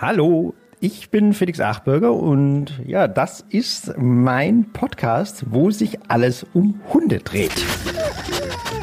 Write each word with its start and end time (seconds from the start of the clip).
Hallo, 0.00 0.54
ich 0.78 1.10
bin 1.10 1.32
Felix 1.32 1.58
Achberger 1.58 2.12
und 2.12 2.66
ja, 2.86 3.08
das 3.08 3.44
ist 3.50 3.98
mein 3.98 4.70
Podcast, 4.72 5.46
wo 5.50 5.72
sich 5.72 5.98
alles 6.06 6.46
um 6.54 6.80
Hunde 6.94 7.18
dreht. 7.18 7.66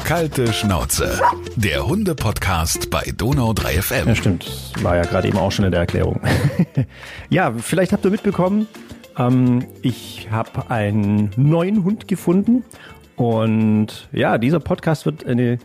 Kalte 0.04 0.52
Schnauze, 0.52 1.18
der 1.56 1.86
Hunde-Podcast 1.86 2.90
bei 2.90 3.14
Donau 3.16 3.54
3 3.54 3.80
FM. 3.80 4.08
Ja, 4.08 4.14
stimmt. 4.14 4.46
War 4.82 4.96
ja 4.96 5.04
gerade 5.04 5.28
eben 5.28 5.38
auch 5.38 5.50
schon 5.50 5.64
in 5.64 5.70
der 5.70 5.80
Erklärung. 5.80 6.20
ja, 7.30 7.50
vielleicht 7.50 7.94
habt 7.94 8.04
ihr 8.04 8.10
mitbekommen, 8.10 8.66
ähm, 9.16 9.64
ich 9.80 10.28
habe 10.30 10.70
einen 10.70 11.30
neuen 11.38 11.82
Hund 11.82 12.08
gefunden 12.08 12.62
und 13.16 14.10
ja, 14.12 14.36
dieser 14.36 14.60
Podcast 14.60 15.06
wird 15.06 15.24
eine 15.24 15.60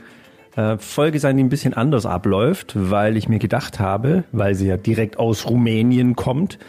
äh, 0.56 0.78
Folge 0.78 1.20
sein, 1.20 1.38
die 1.38 1.44
ein 1.44 1.50
bisschen 1.50 1.74
anders 1.74 2.06
abläuft, 2.06 2.74
weil 2.76 3.18
ich 3.18 3.30
mir 3.30 3.40
gedacht 3.40 3.80
habe, 3.80 4.24
weil 4.32 4.56
sie 4.56 4.68
ja 4.68 4.78
direkt 4.78 5.18
aus 5.18 5.50
Rumänien 5.50 6.16
kommt, 6.16 6.60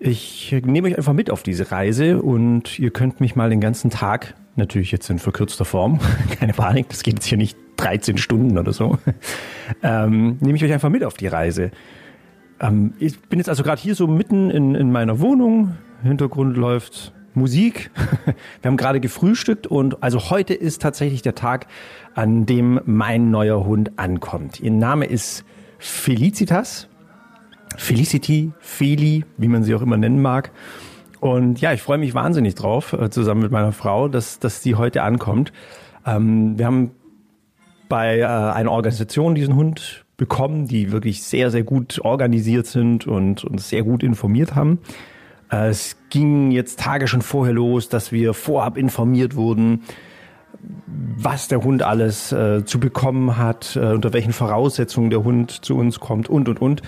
ich 0.00 0.54
nehme 0.64 0.88
euch 0.88 0.98
einfach 0.98 1.14
mit 1.14 1.30
auf 1.30 1.42
diese 1.42 1.70
Reise 1.70 2.20
und 2.20 2.78
ihr 2.78 2.90
könnt 2.90 3.20
mich 3.20 3.36
mal 3.36 3.48
den 3.48 3.60
ganzen 3.60 3.90
Tag, 3.90 4.34
natürlich 4.54 4.92
jetzt 4.92 5.08
in 5.08 5.18
verkürzter 5.18 5.64
Form, 5.64 5.98
keine 6.38 6.52
Panik, 6.52 6.88
das 6.90 7.02
geht 7.02 7.14
jetzt 7.14 7.26
hier 7.26 7.38
nicht 7.38 7.56
13 7.76 8.18
Stunden 8.18 8.58
oder 8.58 8.72
so, 8.72 8.98
ähm, 9.82 10.36
nehme 10.40 10.56
ich 10.56 10.64
euch 10.64 10.72
einfach 10.72 10.90
mit 10.90 11.04
auf 11.04 11.14
die 11.14 11.26
Reise. 11.26 11.70
Ähm, 12.60 12.92
ich 12.98 13.18
bin 13.20 13.38
jetzt 13.38 13.48
also 13.48 13.62
gerade 13.62 13.80
hier 13.80 13.94
so 13.94 14.06
mitten 14.06 14.50
in, 14.50 14.74
in 14.74 14.92
meiner 14.92 15.20
Wohnung, 15.20 15.74
Hintergrund 16.02 16.56
läuft 16.56 17.14
Musik. 17.36 17.90
Wir 18.62 18.68
haben 18.68 18.76
gerade 18.76 19.00
gefrühstückt 19.00 19.66
und 19.66 20.02
also 20.02 20.30
heute 20.30 20.54
ist 20.54 20.82
tatsächlich 20.82 21.22
der 21.22 21.34
Tag, 21.34 21.66
an 22.14 22.46
dem 22.46 22.80
mein 22.84 23.30
neuer 23.30 23.64
Hund 23.64 23.98
ankommt. 23.98 24.60
Ihr 24.60 24.70
Name 24.70 25.06
ist 25.06 25.44
Felicitas. 25.78 26.88
Felicity, 27.76 28.52
Feli, 28.60 29.24
wie 29.36 29.48
man 29.48 29.64
sie 29.64 29.74
auch 29.74 29.82
immer 29.82 29.96
nennen 29.96 30.22
mag. 30.22 30.52
Und 31.20 31.60
ja, 31.60 31.72
ich 31.72 31.82
freue 31.82 31.98
mich 31.98 32.14
wahnsinnig 32.14 32.54
drauf, 32.54 32.92
äh, 32.92 33.10
zusammen 33.10 33.42
mit 33.42 33.50
meiner 33.50 33.72
Frau, 33.72 34.08
dass, 34.08 34.38
dass 34.38 34.62
sie 34.62 34.74
heute 34.74 35.02
ankommt. 35.02 35.52
Ähm, 36.06 36.58
wir 36.58 36.66
haben 36.66 36.90
bei 37.88 38.18
äh, 38.18 38.24
einer 38.24 38.70
Organisation 38.70 39.34
diesen 39.34 39.56
Hund 39.56 40.04
bekommen, 40.16 40.68
die 40.68 40.92
wirklich 40.92 41.22
sehr, 41.22 41.50
sehr 41.50 41.64
gut 41.64 42.00
organisiert 42.04 42.66
sind 42.66 43.06
und 43.06 43.44
uns 43.44 43.68
sehr 43.68 43.82
gut 43.82 44.02
informiert 44.02 44.54
haben. 44.54 44.78
Es 45.54 45.96
ging 46.10 46.50
jetzt 46.50 46.80
Tage 46.80 47.06
schon 47.06 47.22
vorher 47.22 47.54
los, 47.54 47.88
dass 47.88 48.10
wir 48.10 48.34
vorab 48.34 48.76
informiert 48.76 49.36
wurden, 49.36 49.82
was 51.16 51.48
der 51.48 51.62
Hund 51.62 51.82
alles 51.82 52.32
äh, 52.32 52.64
zu 52.64 52.80
bekommen 52.80 53.36
hat, 53.36 53.76
äh, 53.76 53.92
unter 53.92 54.12
welchen 54.12 54.32
Voraussetzungen 54.32 55.10
der 55.10 55.22
Hund 55.22 55.64
zu 55.64 55.76
uns 55.76 56.00
kommt 56.00 56.28
und, 56.28 56.48
und, 56.48 56.60
und. 56.60 56.82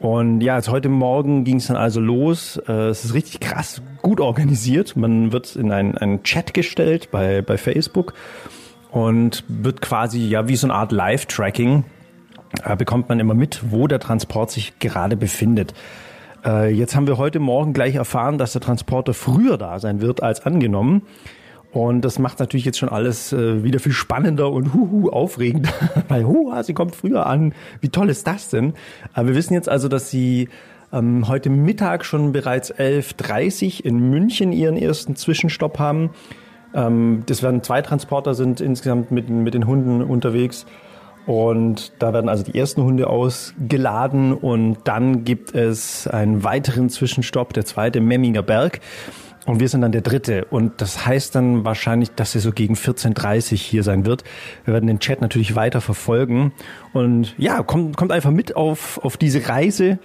Und 0.00 0.40
ja, 0.40 0.56
jetzt 0.56 0.68
heute 0.68 0.88
Morgen 0.88 1.44
ging 1.44 1.56
es 1.56 1.68
dann 1.68 1.76
also 1.76 2.00
los. 2.00 2.60
Äh, 2.68 2.88
es 2.88 3.04
ist 3.04 3.14
richtig 3.14 3.40
krass 3.40 3.80
gut 4.02 4.20
organisiert. 4.20 4.96
Man 4.96 5.32
wird 5.32 5.56
in 5.56 5.70
einen, 5.70 5.96
einen 5.96 6.22
Chat 6.24 6.52
gestellt 6.52 7.10
bei, 7.10 7.42
bei 7.42 7.56
Facebook 7.56 8.14
und 8.90 9.44
wird 9.48 9.80
quasi 9.80 10.26
ja 10.26 10.48
wie 10.48 10.56
so 10.56 10.66
eine 10.66 10.74
Art 10.74 10.92
Live-Tracking 10.92 11.84
äh, 12.64 12.76
bekommt 12.76 13.08
man 13.08 13.20
immer 13.20 13.34
mit, 13.34 13.60
wo 13.70 13.86
der 13.86 14.00
Transport 14.00 14.50
sich 14.50 14.78
gerade 14.78 15.16
befindet. 15.16 15.74
Äh, 16.44 16.72
jetzt 16.72 16.94
haben 16.94 17.06
wir 17.06 17.18
heute 17.18 17.40
Morgen 17.40 17.72
gleich 17.72 17.94
erfahren, 17.94 18.38
dass 18.38 18.52
der 18.52 18.60
Transporter 18.60 19.14
früher 19.14 19.56
da 19.56 19.78
sein 19.78 20.00
wird 20.00 20.22
als 20.22 20.44
angenommen. 20.44 21.02
Und 21.72 22.02
das 22.02 22.20
macht 22.20 22.38
natürlich 22.38 22.64
jetzt 22.64 22.78
schon 22.78 22.88
alles 22.88 23.32
äh, 23.32 23.64
wieder 23.64 23.80
viel 23.80 23.92
spannender 23.92 24.52
und 24.52 24.74
huhu 24.74 25.08
aufregender, 25.08 25.72
weil 26.08 26.24
huha, 26.24 26.62
sie 26.62 26.74
kommt 26.74 26.94
früher 26.94 27.26
an. 27.26 27.52
Wie 27.80 27.88
toll 27.88 28.10
ist 28.10 28.26
das 28.26 28.48
denn? 28.48 28.74
Aber 29.12 29.28
wir 29.28 29.34
wissen 29.34 29.54
jetzt 29.54 29.68
also, 29.68 29.88
dass 29.88 30.10
sie 30.10 30.48
ähm, 30.92 31.26
heute 31.26 31.50
Mittag 31.50 32.04
schon 32.04 32.32
bereits 32.32 32.72
11.30 32.72 33.82
in 33.82 34.10
München 34.10 34.52
ihren 34.52 34.76
ersten 34.76 35.16
Zwischenstopp 35.16 35.80
haben. 35.80 36.10
Ähm, 36.74 37.24
das 37.26 37.42
werden 37.42 37.62
zwei 37.64 37.82
Transporter 37.82 38.34
sind 38.34 38.60
insgesamt 38.60 39.10
mit, 39.10 39.28
mit 39.28 39.54
den 39.54 39.66
Hunden 39.66 40.00
unterwegs. 40.02 40.66
Und 41.26 41.92
da 42.00 42.12
werden 42.12 42.28
also 42.28 42.44
die 42.44 42.58
ersten 42.58 42.82
Hunde 42.82 43.08
ausgeladen 43.08 44.34
und 44.34 44.78
dann 44.84 45.24
gibt 45.24 45.54
es 45.54 46.06
einen 46.06 46.44
weiteren 46.44 46.90
Zwischenstopp, 46.90 47.54
der 47.54 47.64
zweite 47.64 48.00
Memminger 48.00 48.42
Berg. 48.42 48.80
Und 49.46 49.60
wir 49.60 49.68
sind 49.68 49.82
dann 49.82 49.92
der 49.92 50.00
dritte. 50.00 50.46
Und 50.46 50.80
das 50.80 51.06
heißt 51.06 51.34
dann 51.34 51.64
wahrscheinlich, 51.64 52.10
dass 52.12 52.34
er 52.34 52.40
so 52.40 52.52
gegen 52.52 52.74
14.30 52.74 53.56
hier 53.56 53.82
sein 53.82 54.06
wird. 54.06 54.24
Wir 54.64 54.72
werden 54.72 54.86
den 54.86 55.00
Chat 55.00 55.20
natürlich 55.20 55.54
weiter 55.54 55.80
verfolgen. 55.80 56.52
Und 56.92 57.34
ja, 57.36 57.62
kommt, 57.62 57.96
kommt 57.96 58.10
einfach 58.10 58.30
mit 58.30 58.56
auf, 58.56 58.98
auf 59.04 59.16
diese 59.16 59.46
Reise, 59.48 59.98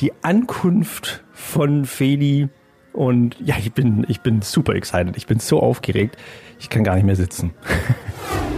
die 0.00 0.12
Ankunft 0.22 1.24
von 1.32 1.84
Feli. 1.84 2.48
Und 2.94 3.36
ja, 3.44 3.56
ich 3.58 3.72
bin, 3.74 4.06
ich 4.08 4.22
bin 4.22 4.40
super 4.40 4.74
excited. 4.74 5.16
Ich 5.18 5.26
bin 5.26 5.40
so 5.40 5.60
aufgeregt. 5.60 6.16
Ich 6.58 6.70
kann 6.70 6.82
gar 6.82 6.94
nicht 6.94 7.04
mehr 7.04 7.16
sitzen. 7.16 7.52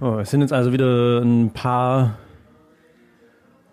oh, 0.00 0.18
es 0.18 0.30
sind 0.30 0.40
jetzt 0.40 0.52
also 0.52 0.72
wieder 0.72 1.20
ein 1.20 1.50
paar 1.50 2.18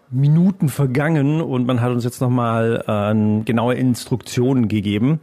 Minuten 0.09 0.69
vergangen 0.69 1.41
und 1.41 1.65
man 1.65 1.81
hat 1.81 1.91
uns 1.91 2.03
jetzt 2.03 2.21
nochmal 2.21 2.83
äh, 2.87 3.43
genaue 3.43 3.75
Instruktionen 3.75 4.67
gegeben 4.67 5.19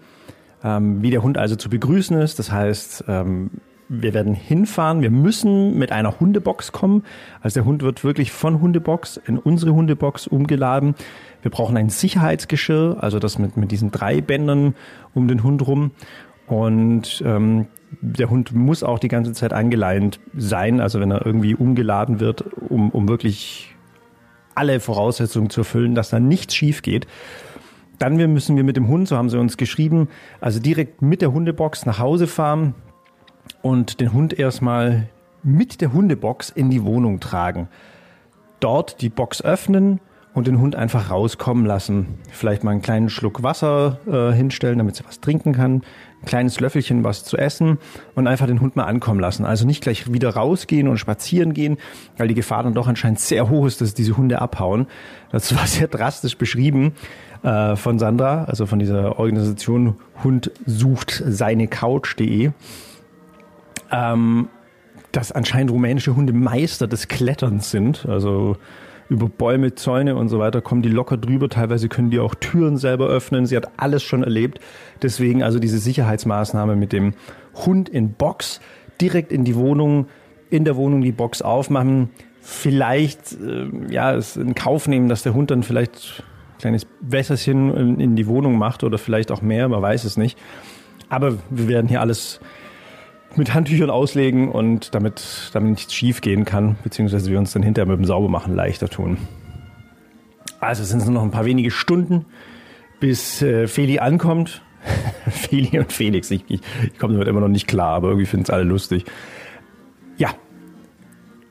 ähm, 0.62 1.03
wie 1.03 1.10
der 1.10 1.22
Hund 1.22 1.39
also 1.39 1.56
zu 1.56 1.71
begrüßen 1.71 2.19
ist. 2.19 2.39
Das 2.39 2.53
heißt, 2.53 3.05
ähm, 3.09 3.50
wir 3.89 4.15
werden 4.15 4.34
hinfahren, 4.34 5.03
wir 5.03 5.10
müssen 5.10 5.77
mit 5.77 5.91
einer 5.91 6.21
Hundebox 6.21 6.71
kommen. 6.71 7.03
Also 7.41 7.60
der 7.60 7.65
Hund 7.65 7.83
wird 7.83 8.05
wirklich 8.05 8.31
von 8.31 8.60
Hundebox 8.60 9.16
in 9.27 9.39
unsere 9.39 9.72
Hundebox 9.72 10.28
umgeladen. 10.28 10.94
Wir 11.43 11.50
brauchen 11.50 11.77
ein 11.77 11.89
Sicherheitsgeschirr, 11.89 12.99
also 13.00 13.19
das 13.19 13.39
mit, 13.39 13.56
mit 13.56 13.72
diesen 13.72 13.91
drei 13.91 14.21
Bändern 14.21 14.75
um 15.12 15.27
den 15.27 15.43
Hund 15.43 15.66
rum. 15.66 15.91
Und 16.47 17.22
ähm, 17.27 17.66
der 18.01 18.31
Hund 18.31 18.55
muss 18.55 18.83
auch 18.83 18.99
die 18.99 19.09
ganze 19.09 19.33
Zeit 19.33 19.53
angeleint 19.53 20.21
sein, 20.37 20.81
also 20.81 21.01
wenn 21.01 21.11
er 21.11 21.27
irgendwie 21.27 21.55
umgeladen 21.55 22.21
wird, 22.21 22.45
um, 22.69 22.91
um 22.91 23.09
wirklich 23.09 23.75
alle 24.55 24.81
Voraussetzungen 24.81 25.51
zu 25.51 25.62
erfüllen, 25.62 25.95
dass 25.95 26.11
da 26.11 26.21
nichts 26.21 26.55
schief 26.55 26.83
geht. 26.83 27.06
Dann 27.99 28.17
müssen 28.33 28.56
wir 28.56 28.65
mit 28.65 28.77
dem 28.77 28.89
Hund, 28.89 29.09
so 29.09 29.17
haben 29.17 29.28
sie 29.28 29.39
uns 29.39 29.56
geschrieben, 29.56 30.09
also 30.41 30.61
direkt 30.61 31.03
mit 31.03 31.21
der 31.23 31.33
Hundebox 31.33 31.84
nach 31.84 31.99
Hause 31.99 32.27
fahren 32.27 32.75
und 33.62 34.01
den 34.01 34.12
Hund 34.12 34.39
erstmal 34.39 35.09
mit 35.43 35.81
der 35.81 35.93
Hundebox 35.93 36.51
in 36.51 36.71
die 36.71 36.84
Wohnung 36.84 37.21
tragen. 37.21 37.69
Dort 38.61 39.01
die 39.01 39.09
Box 39.09 39.43
öffnen 39.43 40.01
und 40.32 40.46
den 40.46 40.60
Hund 40.60 40.76
einfach 40.76 41.10
rauskommen 41.10 41.66
lassen. 41.66 42.18
Vielleicht 42.30 42.62
mal 42.62 42.70
einen 42.70 42.82
kleinen 42.82 43.10
Schluck 43.10 43.42
Wasser 43.42 43.98
äh, 44.06 44.32
hinstellen, 44.32 44.78
damit 44.78 44.96
sie 44.96 45.04
was 45.06 45.20
trinken 45.20 45.52
kann, 45.52 45.82
ein 46.22 46.26
kleines 46.26 46.60
Löffelchen 46.60 47.02
was 47.02 47.24
zu 47.24 47.36
essen 47.36 47.78
und 48.14 48.26
einfach 48.26 48.46
den 48.46 48.60
Hund 48.60 48.76
mal 48.76 48.84
ankommen 48.84 49.18
lassen. 49.18 49.44
Also 49.44 49.66
nicht 49.66 49.82
gleich 49.82 50.12
wieder 50.12 50.30
rausgehen 50.30 50.86
und 50.86 50.98
spazieren 50.98 51.52
gehen, 51.52 51.78
weil 52.16 52.28
die 52.28 52.34
Gefahr 52.34 52.62
dann 52.62 52.74
doch 52.74 52.86
anscheinend 52.86 53.18
sehr 53.18 53.48
hoch 53.48 53.66
ist, 53.66 53.80
dass 53.80 53.94
diese 53.94 54.16
Hunde 54.16 54.41
abhauen. 54.41 54.86
Das 55.32 55.54
war 55.56 55.66
sehr 55.66 55.88
drastisch 55.88 56.36
beschrieben 56.36 56.92
äh, 57.42 57.74
von 57.74 57.98
Sandra, 57.98 58.44
also 58.44 58.66
von 58.66 58.78
dieser 58.78 59.18
Organisation 59.18 59.97
Hund 60.22 60.52
sucht 60.64 61.22
seine 61.26 61.66
Couch.de. 61.66 62.52
Ähm, 63.91 64.48
dass 65.12 65.32
anscheinend 65.32 65.72
rumänische 65.72 66.14
Hunde 66.14 66.32
Meister 66.32 66.86
des 66.86 67.08
Kletterns 67.08 67.72
sind. 67.72 68.06
Also 68.06 68.56
über 69.10 69.28
Bäume, 69.28 69.75
Zäune 69.75 70.15
und 70.15 70.28
so 70.28 70.38
weiter 70.38 70.60
kommen 70.62 70.82
die 70.82 70.88
locker 70.88 71.16
drüber. 71.16 71.48
Teilweise 71.48 71.88
können 71.88 72.10
die 72.10 72.21
auch 72.21 72.34
Türen 72.37 72.76
selber 72.76 73.09
öffnen. 73.09 73.44
Sie 73.44 73.56
hat 73.56 73.69
alles 73.76 74.03
schon 74.03 74.22
erlebt. 74.22 74.60
Deswegen 75.03 75.43
also 75.43 75.59
diese 75.59 75.78
Sicherheitsmaßnahme 75.78 76.76
mit 76.76 76.93
dem 76.93 77.15
Hund 77.66 77.88
in 77.88 78.12
Box 78.12 78.60
direkt 79.00 79.32
in 79.32 79.44
die 79.44 79.56
Wohnung, 79.56 80.06
in 80.48 80.65
der 80.65 80.76
Wohnung 80.76 81.03
die 81.03 81.12
Box 81.12 81.43
aufmachen. 81.43 82.10
Vielleicht 82.41 83.32
äh, 83.32 83.66
ja 83.91 84.15
es 84.15 84.37
in 84.37 84.54
Kauf 84.54 84.87
nehmen, 84.87 85.09
dass 85.09 85.25
der 85.25 85.34
Hund 85.34 85.50
dann 85.50 85.65
vielleicht 85.65 86.22
kleines 86.59 86.87
Wässerchen 87.00 87.74
in, 87.74 88.01
in 88.01 88.16
die 88.16 88.28
Wohnung 88.28 88.59
macht 88.59 88.84
oder 88.84 88.98
vielleicht 88.98 89.33
auch 89.33 89.42
mehr, 89.42 89.68
man 89.68 89.83
weiß 89.83 90.04
es 90.04 90.16
nicht. 90.16 90.39
Aber 91.09 91.34
wir 91.51 91.66
werden 91.66 91.89
hier 91.89 92.01
alles 92.01 92.41
mit 93.36 93.54
Handtüchern 93.54 93.91
auslegen 93.91 94.50
und 94.50 94.94
damit, 94.94 95.50
damit 95.53 95.71
nichts 95.71 95.94
schief 95.94 96.21
gehen 96.21 96.44
kann, 96.44 96.77
beziehungsweise 96.82 97.30
wir 97.30 97.38
uns 97.38 97.53
dann 97.53 97.62
hinterher 97.62 97.88
mit 97.88 97.98
dem 97.98 98.04
Saubermachen 98.04 98.54
leichter 98.54 98.88
tun. 98.88 99.18
Also 100.59 100.84
sind 100.84 100.98
es 100.98 101.06
nur 101.06 101.15
noch 101.15 101.22
ein 101.22 101.30
paar 101.30 101.44
wenige 101.44 101.71
Stunden, 101.71 102.27
bis 102.98 103.41
äh, 103.42 103.66
Feli 103.66 103.98
ankommt. 103.98 104.62
Feli 105.30 105.78
und 105.78 105.92
Felix, 105.92 106.30
ich, 106.30 106.44
ich, 106.48 106.60
ich 106.84 106.98
komme 106.98 107.15
damit 107.15 107.28
immer 107.28 107.41
noch 107.41 107.48
nicht 107.48 107.66
klar, 107.66 107.94
aber 107.94 108.09
irgendwie 108.09 108.27
finden 108.27 108.44
es 108.44 108.50
alle 108.50 108.65
lustig. 108.65 109.04
Ja, 110.16 110.30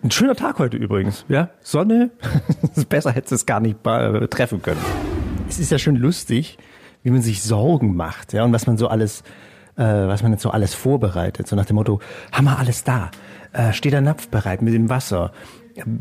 ein 0.02 0.12
schöner 0.12 0.36
Tag 0.36 0.60
heute 0.60 0.78
übrigens, 0.78 1.26
ja. 1.28 1.50
Sonne, 1.62 2.12
besser 2.90 3.12
hätte 3.12 3.36
es 3.36 3.46
gar 3.46 3.60
nicht 3.60 3.86
äh, 3.86 4.28
treffen 4.28 4.62
können. 4.62 4.80
Es 5.50 5.60
ist 5.60 5.72
ja 5.72 5.80
schon 5.80 5.98
lustig, 5.98 6.58
wie 7.04 7.10
man 7.12 7.22
sich 7.22 7.44
Sorgen 7.44 7.96
macht, 7.96 8.32
ja, 8.34 8.44
und 8.46 8.54
was 8.54 8.66
man 8.66 8.78
so 8.78 8.88
alles, 8.88 9.24
äh, 9.80 10.08
was 10.08 10.22
man 10.22 10.34
jetzt 10.34 10.44
so 10.44 10.52
alles 10.52 10.74
vorbereitet. 10.74 11.48
So 11.48 11.56
nach 11.56 11.66
dem 11.66 11.76
Motto, 11.76 12.00
haben 12.32 12.46
wir 12.46 12.60
alles 12.60 12.84
da? 12.84 13.10
Äh, 13.54 13.74
steht 13.74 13.94
der 13.94 14.02
Napf 14.02 14.28
bereit 14.28 14.62
mit 14.62 14.74
dem 14.74 14.90
Wasser? 14.90 15.32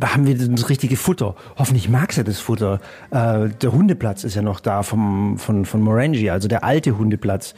haben 0.03 0.27
wir 0.27 0.37
das 0.37 0.69
richtige 0.69 0.97
Futter. 0.97 1.37
Hoffentlich 1.57 1.89
mag 1.89 2.13
sie 2.13 2.25
das 2.25 2.41
Futter. 2.41 2.81
Äh, 3.11 3.49
der 3.49 3.71
Hundeplatz 3.71 4.25
ist 4.25 4.35
ja 4.35 4.43
noch 4.43 4.59
da 4.59 4.83
vom, 4.83 5.39
von, 5.39 5.65
von 5.65 5.81
Morangi, 5.81 6.31
also 6.31 6.49
der 6.49 6.65
alte 6.65 6.99
Hundeplatz. 6.99 7.55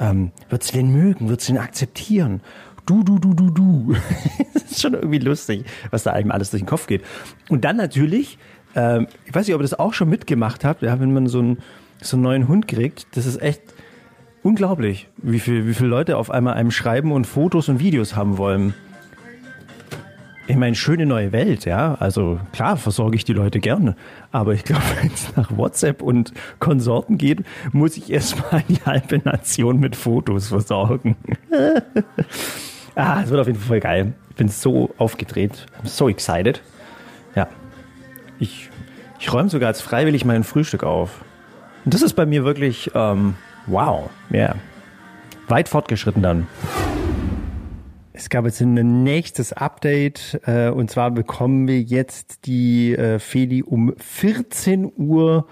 Ähm, 0.00 0.30
wird 0.48 0.62
sie 0.62 0.72
den 0.72 0.90
mögen? 0.90 1.28
Wird 1.28 1.42
sie 1.42 1.52
den 1.52 1.60
akzeptieren? 1.60 2.40
Du, 2.86 3.02
du, 3.02 3.18
du, 3.18 3.34
du, 3.34 3.50
du. 3.50 3.94
das 4.54 4.62
ist 4.62 4.80
schon 4.80 4.94
irgendwie 4.94 5.18
lustig, 5.18 5.66
was 5.90 6.04
da 6.04 6.12
einem 6.12 6.30
alles 6.30 6.50
durch 6.50 6.62
den 6.62 6.68
Kopf 6.68 6.86
geht. 6.86 7.04
Und 7.50 7.66
dann 7.66 7.76
natürlich, 7.76 8.38
ähm, 8.74 9.08
ich 9.26 9.34
weiß 9.34 9.46
nicht, 9.46 9.54
ob 9.54 9.60
ihr 9.60 9.64
das 9.68 9.78
auch 9.78 9.92
schon 9.92 10.08
mitgemacht 10.08 10.64
habt, 10.64 10.80
ja, 10.80 10.98
wenn 11.00 11.12
man 11.12 11.26
so 11.26 11.40
einen, 11.40 11.58
so 12.00 12.16
einen 12.16 12.22
neuen 12.22 12.48
Hund 12.48 12.66
kriegt, 12.66 13.06
das 13.14 13.26
ist 13.26 13.42
echt 13.42 13.60
unglaublich, 14.42 15.08
wie, 15.16 15.40
viel, 15.40 15.66
wie 15.66 15.74
viele 15.74 15.88
Leute 15.88 16.16
auf 16.16 16.30
einmal 16.30 16.54
einem 16.54 16.70
schreiben 16.70 17.12
und 17.12 17.26
Fotos 17.26 17.68
und 17.68 17.80
Videos 17.80 18.16
haben 18.16 18.38
wollen. 18.38 18.74
Ich 20.46 20.56
meine, 20.56 20.74
schöne 20.74 21.04
neue 21.04 21.30
Welt, 21.32 21.66
ja. 21.66 21.94
Also 22.00 22.40
klar, 22.52 22.78
versorge 22.78 23.16
ich 23.16 23.24
die 23.26 23.34
Leute 23.34 23.60
gerne. 23.60 23.96
Aber 24.32 24.54
ich 24.54 24.64
glaube, 24.64 24.82
wenn 25.00 25.10
es 25.12 25.36
nach 25.36 25.54
WhatsApp 25.54 26.00
und 26.00 26.32
Konsorten 26.58 27.18
geht, 27.18 27.44
muss 27.72 27.98
ich 27.98 28.10
erstmal 28.10 28.62
die 28.66 28.80
halbe 28.86 29.18
Nation 29.18 29.78
mit 29.78 29.94
Fotos 29.94 30.48
versorgen. 30.48 31.16
ah, 32.94 33.20
es 33.22 33.28
wird 33.28 33.40
auf 33.40 33.46
jeden 33.46 33.58
Fall 33.58 33.68
voll 33.68 33.80
geil. 33.80 34.14
Ich 34.30 34.36
bin 34.36 34.48
so 34.48 34.94
aufgedreht. 34.96 35.66
I'm 35.82 35.88
so 35.88 36.08
excited. 36.08 36.62
Ja. 37.34 37.48
Ich, 38.38 38.70
ich 39.20 39.30
räume 39.30 39.50
sogar 39.50 39.66
als 39.68 39.82
freiwillig 39.82 40.24
mein 40.24 40.44
Frühstück 40.44 40.82
auf. 40.82 41.22
Und 41.84 41.92
das 41.92 42.00
ist 42.00 42.14
bei 42.14 42.24
mir 42.24 42.44
wirklich, 42.44 42.90
ähm, 42.94 43.34
wow, 43.68 44.10
ja. 44.30 44.56
Weit 45.48 45.68
fortgeschritten 45.68 46.22
dann. 46.22 46.46
Es 48.12 48.28
gab 48.28 48.44
jetzt 48.46 48.60
ein 48.60 49.04
nächstes 49.04 49.52
Update 49.52 50.40
äh, 50.44 50.70
und 50.70 50.90
zwar 50.90 51.12
bekommen 51.12 51.68
wir 51.68 51.80
jetzt 51.80 52.46
die 52.46 52.94
äh, 52.94 53.20
Feli 53.20 53.62
um 53.62 53.94
14 53.96 54.92
Uhr 54.96 55.46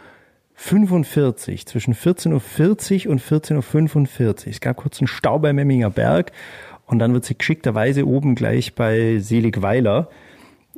45, 0.57 1.67
zwischen 1.67 1.95
14.40 1.95 3.07
Uhr 3.07 3.13
und 3.13 3.23
14.45 3.23 4.27
Uhr. 4.27 4.35
Es 4.47 4.61
gab 4.61 4.77
kurz 4.79 5.01
einen 5.01 5.07
Stau 5.07 5.39
bei 5.39 5.53
Memminger 5.53 5.91
Berg 5.91 6.33
und 6.87 6.99
dann 6.99 7.13
wird 7.13 7.25
sie 7.25 7.37
geschickterweise 7.37 8.07
oben 8.07 8.35
gleich 8.35 8.75
bei 8.75 9.19
Seligweiler, 9.19 10.09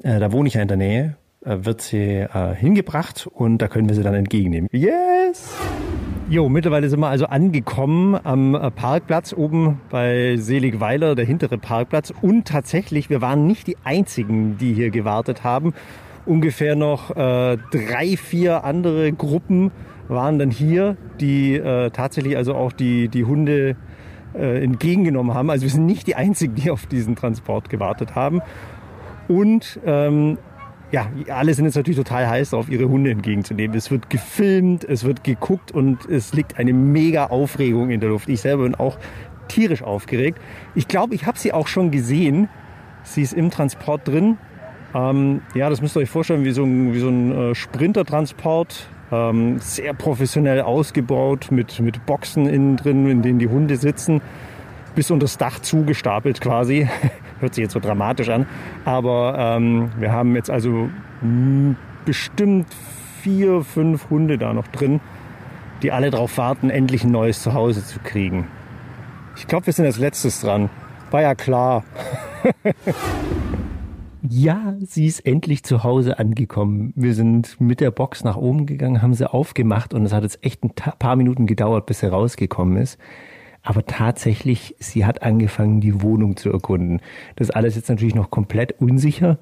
äh, 0.02 0.18
da 0.18 0.32
wohne 0.32 0.48
ich 0.48 0.54
ja 0.54 0.62
in 0.62 0.68
der 0.68 0.76
Nähe, 0.76 1.16
äh, 1.44 1.58
wird 1.60 1.80
sie 1.80 1.98
äh, 1.98 2.54
hingebracht 2.54 3.28
und 3.32 3.58
da 3.58 3.68
können 3.68 3.88
wir 3.88 3.94
sie 3.94 4.02
dann 4.02 4.14
entgegennehmen. 4.14 4.68
Yes! 4.72 5.56
Jo, 6.30 6.50
mittlerweile 6.50 6.90
sind 6.90 7.00
wir 7.00 7.08
also 7.08 7.24
angekommen 7.24 8.14
am 8.22 8.54
äh, 8.54 8.70
Parkplatz 8.70 9.32
oben 9.32 9.80
bei 9.88 10.36
Seligweiler, 10.36 11.14
der 11.14 11.24
hintere 11.24 11.56
Parkplatz. 11.56 12.12
Und 12.20 12.46
tatsächlich, 12.46 13.08
wir 13.08 13.22
waren 13.22 13.46
nicht 13.46 13.66
die 13.66 13.78
einzigen, 13.82 14.58
die 14.58 14.74
hier 14.74 14.90
gewartet 14.90 15.42
haben. 15.42 15.72
Ungefähr 16.26 16.76
noch 16.76 17.16
äh, 17.16 17.56
drei, 17.70 18.18
vier 18.18 18.64
andere 18.64 19.10
Gruppen 19.10 19.72
waren 20.08 20.38
dann 20.38 20.50
hier, 20.50 20.98
die 21.18 21.54
äh, 21.54 21.88
tatsächlich 21.92 22.36
also 22.36 22.54
auch 22.54 22.72
die, 22.72 23.08
die 23.08 23.24
Hunde 23.24 23.76
äh, 24.34 24.62
entgegengenommen 24.62 25.32
haben. 25.32 25.48
Also 25.48 25.62
wir 25.62 25.70
sind 25.70 25.86
nicht 25.86 26.06
die 26.06 26.14
einzigen, 26.14 26.56
die 26.56 26.70
auf 26.70 26.84
diesen 26.84 27.16
Transport 27.16 27.70
gewartet 27.70 28.14
haben. 28.14 28.42
Und 29.28 29.80
ähm, 29.86 30.36
ja, 30.90 31.10
alle 31.28 31.52
sind 31.52 31.66
jetzt 31.66 31.76
natürlich 31.76 31.98
total 31.98 32.28
heiß 32.28 32.50
darauf, 32.50 32.68
ihre 32.70 32.88
Hunde 32.88 33.10
entgegenzunehmen. 33.10 33.76
Es 33.76 33.90
wird 33.90 34.08
gefilmt, 34.08 34.84
es 34.84 35.04
wird 35.04 35.22
geguckt 35.22 35.70
und 35.70 36.06
es 36.06 36.32
liegt 36.32 36.58
eine 36.58 36.72
mega 36.72 37.26
Aufregung 37.26 37.90
in 37.90 38.00
der 38.00 38.08
Luft. 38.08 38.28
Ich 38.28 38.40
selber 38.40 38.62
bin 38.62 38.74
auch 38.74 38.96
tierisch 39.48 39.82
aufgeregt. 39.82 40.40
Ich 40.74 40.88
glaube, 40.88 41.14
ich 41.14 41.26
habe 41.26 41.38
sie 41.38 41.52
auch 41.52 41.66
schon 41.66 41.90
gesehen. 41.90 42.48
Sie 43.02 43.22
ist 43.22 43.34
im 43.34 43.50
Transport 43.50 44.08
drin. 44.08 44.38
Ähm, 44.94 45.42
ja, 45.54 45.68
das 45.68 45.82
müsst 45.82 45.96
ihr 45.96 46.00
euch 46.00 46.10
vorstellen, 46.10 46.44
wie 46.44 46.52
so 46.52 46.64
ein, 46.64 46.94
wie 46.94 47.00
so 47.00 47.08
ein 47.08 47.32
äh, 47.32 47.54
Sprintertransport. 47.54 48.88
Ähm, 49.10 49.58
sehr 49.58 49.94
professionell 49.94 50.60
ausgebaut 50.62 51.48
mit, 51.50 51.80
mit 51.80 52.04
Boxen 52.06 52.46
innen 52.46 52.76
drin, 52.76 53.08
in 53.08 53.22
denen 53.22 53.38
die 53.38 53.48
Hunde 53.48 53.76
sitzen. 53.76 54.20
Bis 54.94 55.10
unter 55.10 55.24
das 55.24 55.38
Dach 55.38 55.60
zugestapelt 55.60 56.40
quasi. 56.40 56.88
Hört 57.40 57.54
sich 57.54 57.62
jetzt 57.62 57.72
so 57.72 57.80
dramatisch 57.80 58.28
an. 58.28 58.46
Aber 58.84 59.36
ähm, 59.38 59.90
wir 59.98 60.12
haben 60.12 60.34
jetzt 60.34 60.50
also 60.50 60.88
bestimmt 62.04 62.66
vier, 63.22 63.62
fünf 63.62 64.10
Hunde 64.10 64.38
da 64.38 64.52
noch 64.52 64.68
drin, 64.68 65.00
die 65.82 65.92
alle 65.92 66.10
darauf 66.10 66.38
warten, 66.38 66.70
endlich 66.70 67.04
ein 67.04 67.10
neues 67.10 67.42
Zuhause 67.42 67.84
zu 67.84 67.98
kriegen. 68.00 68.46
Ich 69.36 69.46
glaube, 69.46 69.66
wir 69.66 69.72
sind 69.72 69.84
als 69.84 69.98
letztes 69.98 70.40
dran. 70.40 70.70
War 71.10 71.22
ja 71.22 71.34
klar. 71.34 71.84
ja, 74.22 74.74
sie 74.80 75.06
ist 75.06 75.20
endlich 75.20 75.62
zu 75.62 75.84
Hause 75.84 76.18
angekommen. 76.18 76.92
Wir 76.96 77.14
sind 77.14 77.60
mit 77.60 77.80
der 77.80 77.90
Box 77.90 78.24
nach 78.24 78.36
oben 78.36 78.66
gegangen, 78.66 79.00
haben 79.00 79.14
sie 79.14 79.30
aufgemacht 79.30 79.94
und 79.94 80.04
es 80.04 80.12
hat 80.12 80.22
jetzt 80.22 80.44
echt 80.44 80.64
ein 80.64 80.72
paar 80.74 81.16
Minuten 81.16 81.46
gedauert, 81.46 81.86
bis 81.86 82.00
sie 82.00 82.10
rausgekommen 82.10 82.76
ist. 82.76 82.98
Aber 83.68 83.84
tatsächlich, 83.84 84.74
sie 84.78 85.04
hat 85.04 85.22
angefangen, 85.22 85.82
die 85.82 86.00
Wohnung 86.00 86.38
zu 86.38 86.50
erkunden. 86.50 87.02
Das 87.36 87.50
alles 87.50 87.76
jetzt 87.76 87.90
natürlich 87.90 88.14
noch 88.14 88.30
komplett 88.30 88.80
unsicher. 88.80 89.36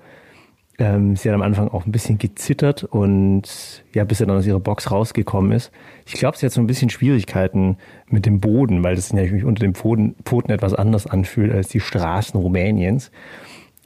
Ähm, 0.80 1.14
sie 1.14 1.28
hat 1.28 1.36
am 1.36 1.42
Anfang 1.42 1.68
auch 1.68 1.86
ein 1.86 1.92
bisschen 1.92 2.18
gezittert 2.18 2.82
und 2.82 3.84
ja, 3.94 4.02
bis 4.02 4.18
sie 4.18 4.26
dann 4.26 4.36
aus 4.36 4.44
ihrer 4.44 4.58
Box 4.58 4.90
rausgekommen 4.90 5.52
ist. 5.52 5.70
Ich 6.06 6.14
glaube, 6.14 6.36
sie 6.36 6.44
hat 6.44 6.52
so 6.52 6.60
ein 6.60 6.66
bisschen 6.66 6.90
Schwierigkeiten 6.90 7.76
mit 8.08 8.26
dem 8.26 8.40
Boden, 8.40 8.82
weil 8.82 8.96
das 8.96 9.12
natürlich 9.12 9.44
unter 9.44 9.60
dem 9.60 9.76
Pfoten, 9.76 10.16
Pfoten 10.24 10.50
etwas 10.50 10.74
anders 10.74 11.06
anfühlt 11.06 11.52
als 11.52 11.68
die 11.68 11.78
Straßen 11.78 12.40
Rumäniens. 12.40 13.12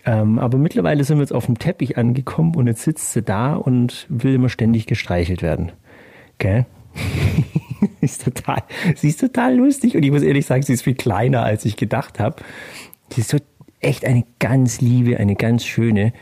Ähm, 0.07 0.39
aber 0.39 0.57
mittlerweile 0.57 1.05
sind 1.05 1.19
wir 1.19 1.23
jetzt 1.23 1.35
auf 1.35 1.45
dem 1.45 1.59
Teppich 1.59 1.99
angekommen 1.99 2.55
und 2.55 2.67
jetzt 2.67 2.81
sitzt 2.81 3.13
sie 3.13 3.21
da 3.21 3.57
und 3.57 4.07
will 4.09 4.37
immer 4.37 4.49
ständig 4.49 4.87
gestreichelt 4.87 5.43
werden. 5.43 5.73
Gell? 6.39 6.65
sie, 7.81 7.89
ist 8.01 8.25
total, 8.25 8.63
sie 8.97 9.09
ist 9.09 9.21
total 9.21 9.57
lustig 9.57 9.97
und 9.97 10.03
ich 10.03 10.11
muss 10.11 10.23
ehrlich 10.23 10.47
sagen, 10.47 10.63
sie 10.63 10.73
ist 10.73 10.83
viel 10.83 10.95
kleiner, 10.95 11.43
als 11.43 11.65
ich 11.65 11.77
gedacht 11.77 12.21
habe. 12.21 12.37
Sie 13.13 13.23
ist 13.23 13.31
so 13.31 13.39
echt 13.81 14.05
eine 14.05 14.25
ganz 14.39 14.81
liebe, 14.81 15.19
eine 15.19 15.37
ganz 15.37 15.65
schöne 15.65 16.13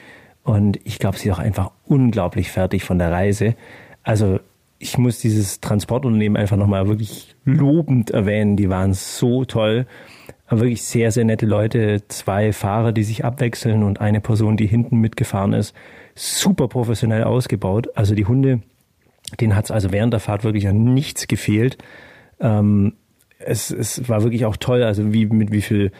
und 0.45 0.81
ich 0.85 0.99
glaube, 0.99 1.19
sie 1.19 1.29
ist 1.29 1.35
auch 1.35 1.41
einfach 1.41 1.73
unglaublich 1.85 2.51
fertig 2.51 2.85
von 2.85 2.99
der 2.99 3.13
Reise. 3.13 3.55
Also 4.03 4.41
ich 4.79 4.97
muss 4.97 5.19
dieses 5.19 5.61
Transportunternehmen 5.61 6.37
einfach 6.37 6.57
nochmal 6.57 6.89
wirklich 6.89 7.35
lobend 7.45 8.11
erwähnen. 8.11 8.57
Die 8.57 8.71
waren 8.71 8.95
so 8.95 9.45
toll. 9.45 9.87
Wirklich 10.49 10.83
sehr, 10.83 11.13
sehr 11.13 11.25
nette 11.25 11.47
Leute. 11.47 12.03
Zwei 12.09 12.53
Fahrer, 12.53 12.93
die 12.93 13.03
sich 13.03 13.25
abwechseln 13.25 13.83
und 13.83 14.01
eine 14.01 14.21
Person, 14.21 14.57
die 14.57 14.67
hinten 14.67 14.99
mitgefahren 14.99 15.53
ist. 15.53 15.75
Super 16.15 16.69
professionell 16.69 17.25
ausgebaut. 17.25 17.89
Also 17.95 18.15
die 18.15 18.25
Hunde 18.25 18.61
den 19.41 19.55
hat 19.55 19.67
es 19.67 19.71
also 19.71 19.93
während 19.93 20.13
der 20.13 20.21
Fahrt 20.21 20.45
wirklich 20.45 20.69
an 20.69 20.95
nichts 20.95 21.29
gefehlt. 21.29 21.79
Ähm, 22.41 22.95
es, 23.39 23.71
es 23.71 24.09
war 24.09 24.23
wirklich 24.23 24.45
auch 24.45 24.57
toll, 24.57 24.83
also 24.83 25.13
wie 25.13 25.27
mit 25.27 25.53
wie 25.53 25.63
viel 25.63 25.93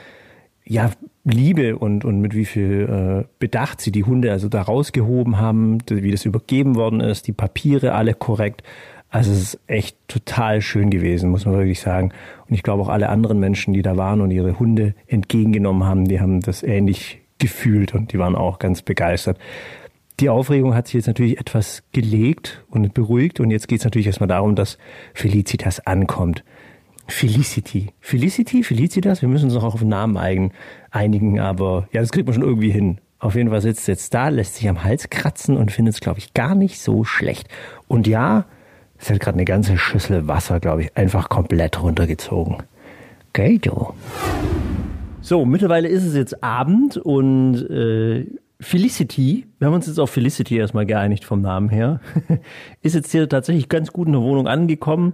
ja, 0.65 0.91
Liebe 1.25 1.79
und, 1.79 2.05
und 2.05 2.21
mit 2.21 2.35
wie 2.35 2.45
viel 2.45 3.25
äh, 3.25 3.29
Bedacht 3.39 3.81
sie 3.81 3.91
die 3.91 4.05
Hunde 4.05 4.33
also 4.33 4.49
da 4.49 4.63
rausgehoben 4.63 5.39
haben, 5.39 5.79
wie 5.89 6.11
das 6.11 6.27
übergeben 6.27 6.77
worden 6.77 7.01
ist, 7.01 7.27
die 7.27 7.33
Papiere 7.33 7.95
alle 7.95 8.15
korrekt. 8.15 8.63
Also 9.11 9.33
es 9.33 9.39
ist 9.55 9.61
echt 9.67 9.97
total 10.09 10.61
schön 10.61 10.91
gewesen, 10.91 11.31
muss 11.31 11.47
man 11.47 11.55
wirklich 11.55 11.81
sagen. 11.81 12.13
Und 12.47 12.55
ich 12.55 12.63
glaube 12.63 12.83
auch 12.83 12.91
alle 12.91 13.09
anderen 13.09 13.41
Menschen, 13.41 13.73
die 13.73 13.81
da 13.81 13.97
waren 13.97 14.21
und 14.21 14.31
ihre 14.31 14.59
Hunde 14.59 14.95
entgegengenommen 15.07 15.85
haben, 15.85 16.07
die 16.07 16.21
haben 16.21 16.41
das 16.41 16.63
ähnlich 16.63 17.21
gefühlt 17.39 17.95
und 17.95 18.13
die 18.13 18.19
waren 18.19 18.37
auch 18.37 18.59
ganz 18.59 18.83
begeistert. 18.83 19.39
Die 20.21 20.29
Aufregung 20.29 20.75
hat 20.75 20.89
sich 20.89 20.95
jetzt 20.95 21.07
natürlich 21.07 21.39
etwas 21.39 21.85
gelegt 21.93 22.65
und 22.71 22.93
beruhigt 22.93 23.39
und 23.39 23.51
jetzt 23.51 23.69
geht 23.69 23.79
es 23.79 23.85
natürlich 23.85 24.09
erstmal 24.09 24.27
darum, 24.27 24.57
dass 24.57 24.77
Felicitas 25.15 25.79
ankommt. 25.87 26.43
Felicity. 27.07 27.91
Felicity, 28.01 28.65
Felicitas, 28.65 29.23
wir 29.23 29.29
müssen 29.29 29.45
uns 29.45 29.55
noch 29.55 29.63
auf 29.63 29.79
den 29.79 29.89
Namen 29.89 30.51
einigen, 30.91 31.39
aber 31.39 31.89
ja, 31.93 32.01
das 32.01 32.11
kriegt 32.11 32.27
man 32.27 32.35
schon 32.35 32.43
irgendwie 32.43 32.71
hin. 32.71 32.99
Auf 33.21 33.37
jeden 33.37 33.51
Fall 33.51 33.61
sitzt 33.61 33.87
jetzt 33.87 34.13
da, 34.13 34.29
lässt 34.29 34.57
sich 34.57 34.69
am 34.69 34.83
Hals 34.83 35.09
kratzen 35.09 35.57
und 35.57 35.71
findet 35.71 35.95
es, 35.95 36.01
glaube 36.01 36.19
ich, 36.19 36.35
gar 36.35 36.57
nicht 36.57 36.81
so 36.81 37.05
schlecht. 37.05 37.49
Und 37.87 38.09
ja, 38.09 38.45
es 38.99 39.11
hat 39.11 39.21
gerade 39.21 39.37
eine 39.37 39.45
ganze 39.45 39.79
Schüssel 39.79 40.27
Wasser, 40.27 40.59
glaube 40.59 40.83
ich, 40.83 40.97
einfach 40.97 41.29
komplett 41.29 41.81
runtergezogen. 41.81 42.59
Du. 43.35 43.95
So, 45.21 45.45
mittlerweile 45.45 45.87
ist 45.87 46.03
es 46.03 46.17
jetzt 46.17 46.43
Abend 46.43 46.97
und 46.97 47.55
äh, 47.71 48.27
Felicity, 48.61 49.47
wir 49.59 49.67
haben 49.67 49.75
uns 49.75 49.87
jetzt 49.87 50.01
auf 50.01 50.11
Felicity 50.11 50.57
erstmal 50.57 50.85
geeinigt 50.85 51.25
vom 51.25 51.41
Namen 51.41 51.69
her, 51.69 52.01
ist 52.83 52.95
jetzt 52.95 53.13
hier 53.13 53.29
tatsächlich 53.29 53.69
ganz 53.69 53.93
gut 53.93 54.09
in 54.09 54.15
der 54.15 54.23
Wohnung 54.23 54.49
angekommen. 54.49 55.13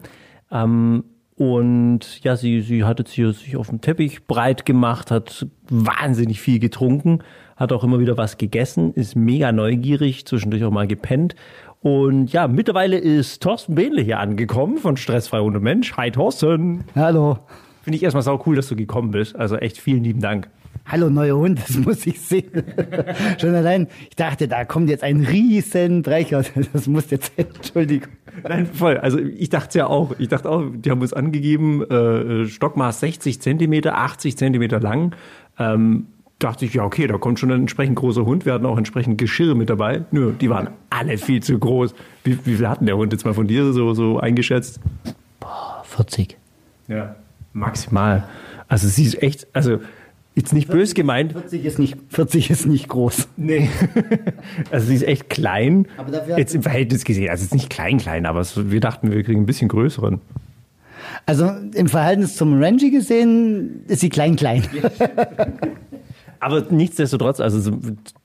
Ähm, 0.50 1.04
und 1.36 2.22
ja, 2.22 2.36
sie, 2.36 2.62
sie 2.62 2.84
hat 2.84 3.00
jetzt 3.00 3.10
hier 3.10 3.32
sich 3.32 3.56
auf 3.56 3.68
dem 3.68 3.80
Teppich 3.80 4.26
breit 4.26 4.64
gemacht, 4.64 5.10
hat 5.10 5.46
wahnsinnig 5.68 6.40
viel 6.40 6.58
getrunken, 6.58 7.18
hat 7.56 7.72
auch 7.72 7.84
immer 7.84 7.98
wieder 7.98 8.16
was 8.16 8.38
gegessen, 8.38 8.94
ist 8.94 9.16
mega 9.16 9.52
neugierig, 9.52 10.26
zwischendurch 10.26 10.64
auch 10.64 10.70
mal 10.70 10.86
gepennt. 10.86 11.34
Und 11.80 12.32
ja, 12.32 12.48
mittlerweile 12.48 12.96
ist 12.96 13.42
Thorsten 13.42 13.74
Behnle 13.74 14.00
hier 14.00 14.20
angekommen 14.20 14.78
von 14.78 14.96
Stressfrei 14.96 15.40
ohne 15.40 15.60
Mensch. 15.60 15.94
Hi 15.96 16.10
Thorsten. 16.10 16.84
Hallo. 16.94 17.40
Finde 17.82 17.96
ich 17.96 18.02
erstmal 18.02 18.22
sau 18.22 18.42
cool, 18.46 18.56
dass 18.56 18.68
du 18.68 18.76
gekommen 18.76 19.10
bist. 19.10 19.36
Also 19.36 19.56
echt 19.56 19.76
vielen 19.76 20.02
lieben 20.02 20.20
Dank. 20.20 20.48
Hallo 20.86 21.10
neuer 21.10 21.36
Hund, 21.36 21.60
das 21.60 21.76
muss 21.78 22.06
ich 22.06 22.20
sehen. 22.20 22.50
Schon 23.40 23.54
allein, 23.54 23.88
ich 24.08 24.16
dachte, 24.16 24.48
da 24.48 24.64
kommt 24.64 24.88
jetzt 24.90 25.02
ein 25.02 25.24
Riesenbrecher, 25.24 26.44
das 26.72 26.86
muss 26.86 27.10
jetzt, 27.10 27.32
Entschuldigung. 27.36 28.08
Nein, 28.42 28.66
voll. 28.66 28.98
Also 28.98 29.18
ich 29.18 29.48
dachte 29.48 29.78
ja 29.78 29.86
auch, 29.86 30.14
ich 30.18 30.28
dachte 30.28 30.50
auch, 30.50 30.64
die 30.72 30.90
haben 30.90 31.00
uns 31.00 31.12
angegeben, 31.12 31.82
äh, 31.82 32.46
Stockmaß 32.46 33.00
60 33.00 33.40
Zentimeter, 33.40 33.96
80 33.96 34.36
Zentimeter 34.36 34.80
lang. 34.80 35.14
Ähm, 35.58 36.06
dachte 36.38 36.64
ich, 36.64 36.74
ja, 36.74 36.84
okay, 36.84 37.06
da 37.06 37.16
kommt 37.16 37.38
schon 37.38 37.50
ein 37.50 37.60
entsprechend 37.60 37.96
großer 37.96 38.26
Hund. 38.26 38.44
Wir 38.44 38.52
hatten 38.52 38.66
auch 38.66 38.76
entsprechend 38.76 39.18
Geschirr 39.18 39.54
mit 39.54 39.70
dabei. 39.70 40.04
Nö, 40.10 40.32
die 40.32 40.50
waren 40.50 40.68
alle 40.90 41.16
viel 41.16 41.42
zu 41.42 41.58
groß. 41.58 41.94
Wie, 42.24 42.38
wie 42.44 42.56
viel 42.56 42.68
hatten 42.68 42.86
der 42.86 42.96
Hund 42.96 43.12
jetzt 43.12 43.24
mal 43.24 43.34
von 43.34 43.46
dir 43.46 43.72
so, 43.72 43.94
so 43.94 44.18
eingeschätzt? 44.18 44.80
Boah, 45.40 45.82
40. 45.84 46.36
Ja, 46.88 47.14
maximal. 47.52 48.28
Also 48.68 48.88
sie 48.88 49.04
ist 49.04 49.22
echt, 49.22 49.46
also 49.52 49.78
jetzt 50.34 50.52
nicht 50.52 50.66
40, 50.66 50.68
bös 50.68 50.94
gemeint. 50.94 51.32
40 51.32 51.64
ist 51.64 51.78
nicht, 51.78 51.96
40 52.08 52.50
ist 52.50 52.66
nicht 52.66 52.88
groß. 52.88 53.28
Nee. 53.36 53.68
also 54.70 54.86
sie 54.86 54.94
ist 54.94 55.04
echt 55.04 55.30
klein. 55.30 55.86
Aber 55.96 56.10
dafür 56.10 56.38
jetzt 56.38 56.54
im 56.54 56.62
Verhältnis 56.62 57.04
gesehen. 57.04 57.30
Also 57.30 57.44
jetzt 57.44 57.54
nicht 57.54 57.70
klein, 57.70 57.98
klein, 57.98 58.26
aber 58.26 58.40
es, 58.40 58.70
wir 58.70 58.80
dachten, 58.80 59.10
wir 59.10 59.22
kriegen 59.22 59.42
ein 59.42 59.46
bisschen 59.46 59.68
größeren. 59.68 60.20
Also 61.26 61.50
im 61.74 61.88
Verhältnis 61.88 62.36
zum 62.36 62.62
Rangy 62.62 62.90
gesehen 62.90 63.84
ist 63.86 64.00
sie 64.00 64.08
klein, 64.08 64.36
klein. 64.36 64.62
Aber 66.40 66.60
nichtsdestotrotz, 66.70 67.40
also 67.40 67.78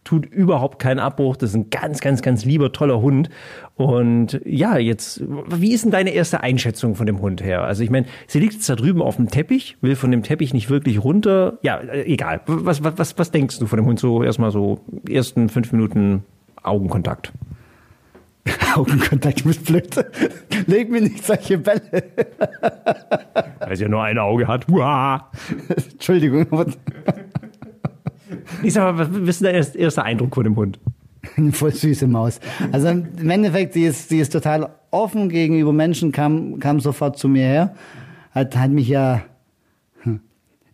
tut 0.09 0.25
überhaupt 0.25 0.79
keinen 0.79 0.97
Abbruch. 0.97 1.35
Das 1.37 1.51
ist 1.51 1.55
ein 1.55 1.69
ganz, 1.69 2.01
ganz, 2.01 2.23
ganz 2.23 2.43
lieber, 2.43 2.71
toller 2.71 2.99
Hund. 2.99 3.29
Und 3.75 4.41
ja, 4.43 4.79
jetzt, 4.79 5.23
wie 5.47 5.71
ist 5.71 5.83
denn 5.83 5.91
deine 5.91 6.09
erste 6.09 6.41
Einschätzung 6.41 6.95
von 6.95 7.05
dem 7.05 7.21
Hund 7.21 7.43
her? 7.43 7.61
Also 7.61 7.83
ich 7.83 7.91
meine, 7.91 8.07
sie 8.25 8.39
liegt 8.39 8.53
jetzt 8.53 8.67
da 8.67 8.75
drüben 8.75 9.03
auf 9.03 9.17
dem 9.17 9.29
Teppich, 9.29 9.77
will 9.81 9.95
von 9.95 10.09
dem 10.09 10.23
Teppich 10.23 10.51
nicht 10.51 10.71
wirklich 10.71 11.03
runter. 11.03 11.59
Ja, 11.61 11.77
äh, 11.77 12.11
egal. 12.11 12.41
Was, 12.47 12.83
was, 12.83 12.97
was, 12.97 13.19
was 13.19 13.29
denkst 13.29 13.59
du 13.59 13.67
von 13.67 13.77
dem 13.77 13.85
Hund 13.85 13.99
so 13.99 14.23
erstmal 14.23 14.49
so 14.49 14.79
ersten 15.07 15.47
fünf 15.47 15.71
Minuten 15.71 16.23
Augenkontakt? 16.63 17.31
Augenkontakt 18.75 19.45
mit 19.45 19.63
blöd. 19.63 20.05
Leg 20.65 20.89
mir 20.89 21.01
nicht 21.01 21.23
solche 21.23 21.59
Bälle. 21.59 22.03
Weil 23.59 23.75
sie 23.75 23.83
ja 23.83 23.89
nur 23.89 24.01
ein 24.01 24.17
Auge 24.17 24.47
hat. 24.47 24.65
Entschuldigung. 25.91 26.47
Ich 28.63 28.73
sag 28.73 28.95
mal, 28.95 29.09
was 29.11 29.35
ist 29.35 29.43
dein 29.43 29.55
erster 29.55 30.03
Eindruck 30.03 30.35
von 30.35 30.43
dem 30.43 30.55
Hund? 30.55 30.79
Eine 31.35 31.51
voll 31.51 31.73
süße 31.73 32.07
Maus. 32.07 32.39
Also 32.71 32.87
im 32.87 33.29
Endeffekt, 33.29 33.73
sie 33.73 33.83
ist, 33.83 34.09
sie 34.09 34.19
ist 34.19 34.31
total 34.31 34.69
offen 34.91 35.29
gegenüber 35.29 35.73
Menschen, 35.73 36.11
kam, 36.11 36.59
kam 36.59 36.79
sofort 36.79 37.17
zu 37.17 37.27
mir 37.27 37.43
her, 37.43 37.75
hat, 38.31 38.55
hat 38.55 38.71
mich 38.71 38.87
ja 38.87 39.23
hm, 40.01 40.21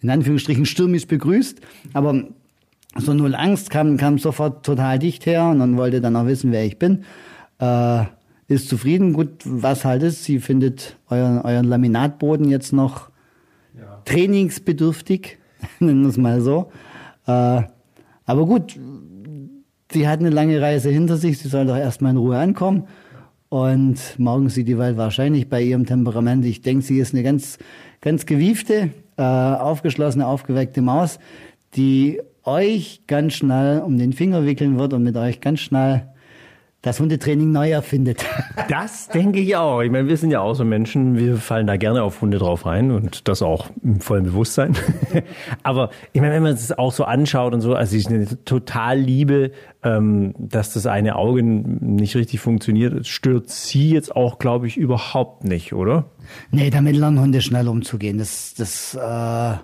in 0.02 0.10
Anführungsstrichen 0.10 0.66
stürmisch 0.66 1.08
begrüßt, 1.08 1.62
aber 1.94 2.24
so 2.98 3.14
null 3.14 3.36
Angst, 3.36 3.70
kam, 3.70 3.98
kam 3.98 4.20
sofort 4.20 4.66
total 4.66 5.00
dicht 5.00 5.26
her 5.26 5.50
und 5.50 5.60
dann 5.60 5.78
wollte 5.78 6.00
dann 6.00 6.16
auch 6.16 6.28
wissen, 6.28 6.52
wer 6.52 6.66
ich 6.66 6.80
bin. 6.80 7.04
Äh, 7.60 8.04
ist 8.48 8.70
zufrieden, 8.70 9.14
gut, 9.14 9.30
was 9.44 9.86
halt 9.86 10.04
ist, 10.04 10.24
sie 10.24 10.40
findet 10.40 10.98
euren, 11.10 11.42
euren 11.42 11.66
Laminatboden 11.66 12.48
jetzt 12.50 12.74
noch 12.74 13.10
ja. 13.76 14.02
trainingsbedürftig, 14.06 15.40
nennen 15.80 16.04
wir 16.04 16.10
es 16.10 16.18
mal 16.18 16.42
so. 16.42 16.72
Äh, 17.28 17.64
aber 18.26 18.46
gut, 18.46 18.78
sie 19.92 20.08
hat 20.08 20.20
eine 20.20 20.30
lange 20.30 20.62
Reise 20.62 20.90
hinter 20.90 21.18
sich, 21.18 21.40
sie 21.40 21.48
soll 21.48 21.66
doch 21.66 21.78
erstmal 21.78 22.12
in 22.12 22.18
Ruhe 22.18 22.38
ankommen. 22.38 22.88
Und 23.50 24.00
morgen 24.18 24.50
sieht 24.50 24.68
die 24.68 24.78
Welt 24.78 24.98
wahrscheinlich 24.98 25.50
bei 25.50 25.62
ihrem 25.62 25.86
Temperament. 25.86 26.44
Ich 26.46 26.62
denke, 26.62 26.84
sie 26.84 27.00
ist 27.00 27.14
eine 27.14 27.24
ganz, 27.24 27.58
ganz 28.02 28.26
gewiefte, 28.26 28.90
äh, 29.18 29.22
aufgeschlossene, 29.22 30.28
aufgeweckte 30.28 30.82
Maus, 30.82 31.20
die 31.76 32.20
euch 32.44 33.02
ganz 33.08 33.34
schnell 33.34 33.82
um 33.82 33.98
den 33.98 34.14
Finger 34.14 34.46
wickeln 34.46 34.78
wird 34.78 34.94
und 34.94 35.04
mit 35.04 35.16
euch 35.16 35.42
ganz 35.42 35.62
schnell 35.62 36.08
das 36.86 37.00
Hundetraining 37.00 37.52
neu 37.52 37.72
erfindet. 37.72 38.24
Das 38.70 39.10
denke 39.10 39.40
ich 39.40 39.56
auch. 39.56 39.82
Ich 39.82 39.92
meine, 39.92 40.08
wir 40.08 40.18
sind 40.18 40.32
ja 40.32 40.40
auch 40.40 40.56
so 40.56 40.66
Menschen, 40.66 41.18
wir 41.18 41.38
fallen 41.38 41.68
da 41.68 41.78
gerne 41.78 42.02
auf 42.02 42.22
Hunde 42.22 42.40
drauf 42.40 42.66
rein 42.66 42.90
und 42.90 43.28
das 43.28 43.44
auch 43.44 43.70
im 43.84 44.00
vollen 44.00 44.24
Bewusstsein. 44.24 44.76
Aber 45.64 45.92
ich 46.14 46.22
meine, 46.22 46.34
wenn 46.34 46.44
man 46.44 46.54
es 46.54 46.72
auch 46.72 46.92
so 46.92 47.04
anschaut 47.04 47.54
und 47.54 47.62
so, 47.62 47.76
also 47.76 47.96
ich 47.96 48.08
eine 48.08 48.26
total 48.44 48.98
liebe, 48.98 49.52
ähm, 49.84 50.34
dass 50.40 50.74
das 50.74 50.88
eine 50.88 51.16
Auge 51.16 51.44
nicht 51.44 52.16
richtig 52.16 52.40
funktioniert, 52.40 53.06
stört 53.06 53.50
sie 53.50 53.92
jetzt 53.92 54.16
auch, 54.16 54.40
glaube 54.40 54.66
ich, 54.68 54.78
überhaupt 54.78 55.44
nicht, 55.44 55.74
oder? 55.74 56.06
Nee, 56.50 56.72
damit 56.72 56.96
lernen 56.96 57.20
Hunde 57.20 57.42
schnell 57.42 57.68
umzugehen. 57.68 58.18
Das, 58.18 58.56
das, 58.56 58.96
äh, 58.96 59.58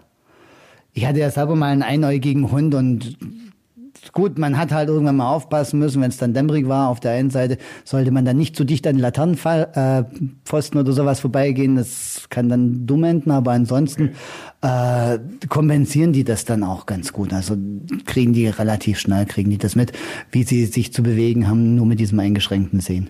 ich 0.94 1.08
hatte 1.08 1.20
ja 1.20 1.32
selber 1.32 1.56
mal 1.56 1.72
einen 1.72 1.84
einäugigen 1.84 2.52
Hund 2.52 2.76
und 2.76 3.18
gut, 4.14 4.38
man 4.38 4.58
hat 4.58 4.72
halt 4.72 4.90
irgendwann 4.90 5.18
mal 5.18 5.34
aufpassen 5.34 5.80
müssen, 5.80 6.02
wenn 6.02 6.10
es 6.10 6.18
dann 6.18 6.34
dämmerig 6.34 6.68
war. 6.68 6.90
Auf 6.90 7.00
der 7.00 7.12
einen 7.12 7.30
Seite 7.30 7.58
sollte 7.84 8.12
man 8.12 8.26
dann 8.26 8.38
nicht 8.38 8.56
zu 8.56 8.64
dicht 8.64 8.86
an 8.88 8.96
den 8.96 9.02
Laternenpfosten 9.02 10.78
äh, 10.78 10.82
oder 10.82 10.92
sowas 10.92 11.20
vorbeigehen. 11.20 11.76
Das 11.76 12.28
kann 12.30 12.50
dann 12.50 12.86
dumm 12.86 13.04
enden, 13.04 13.32
aber 13.32 13.52
ansonsten 13.52 14.12
äh, 14.62 15.20
kompensieren 15.48 16.14
die 16.14 16.24
das 16.24 16.46
dann 16.46 16.64
auch 16.64 16.86
ganz 16.86 17.14
gut. 17.14 17.34
Also 17.34 17.56
kriegen 18.06 18.34
die 18.34 18.48
relativ 18.48 19.00
schnell, 19.00 19.26
kriegen 19.26 19.50
die 19.50 19.58
das 19.58 19.76
mit, 19.76 19.92
wie 20.32 20.44
sie 20.44 20.66
sich 20.66 20.94
zu 20.94 21.04
bewegen 21.04 21.48
haben, 21.48 21.76
nur 21.76 21.86
mit 21.86 22.00
diesem 22.00 22.20
eingeschränkten 22.20 22.80
Sehen. 22.80 23.10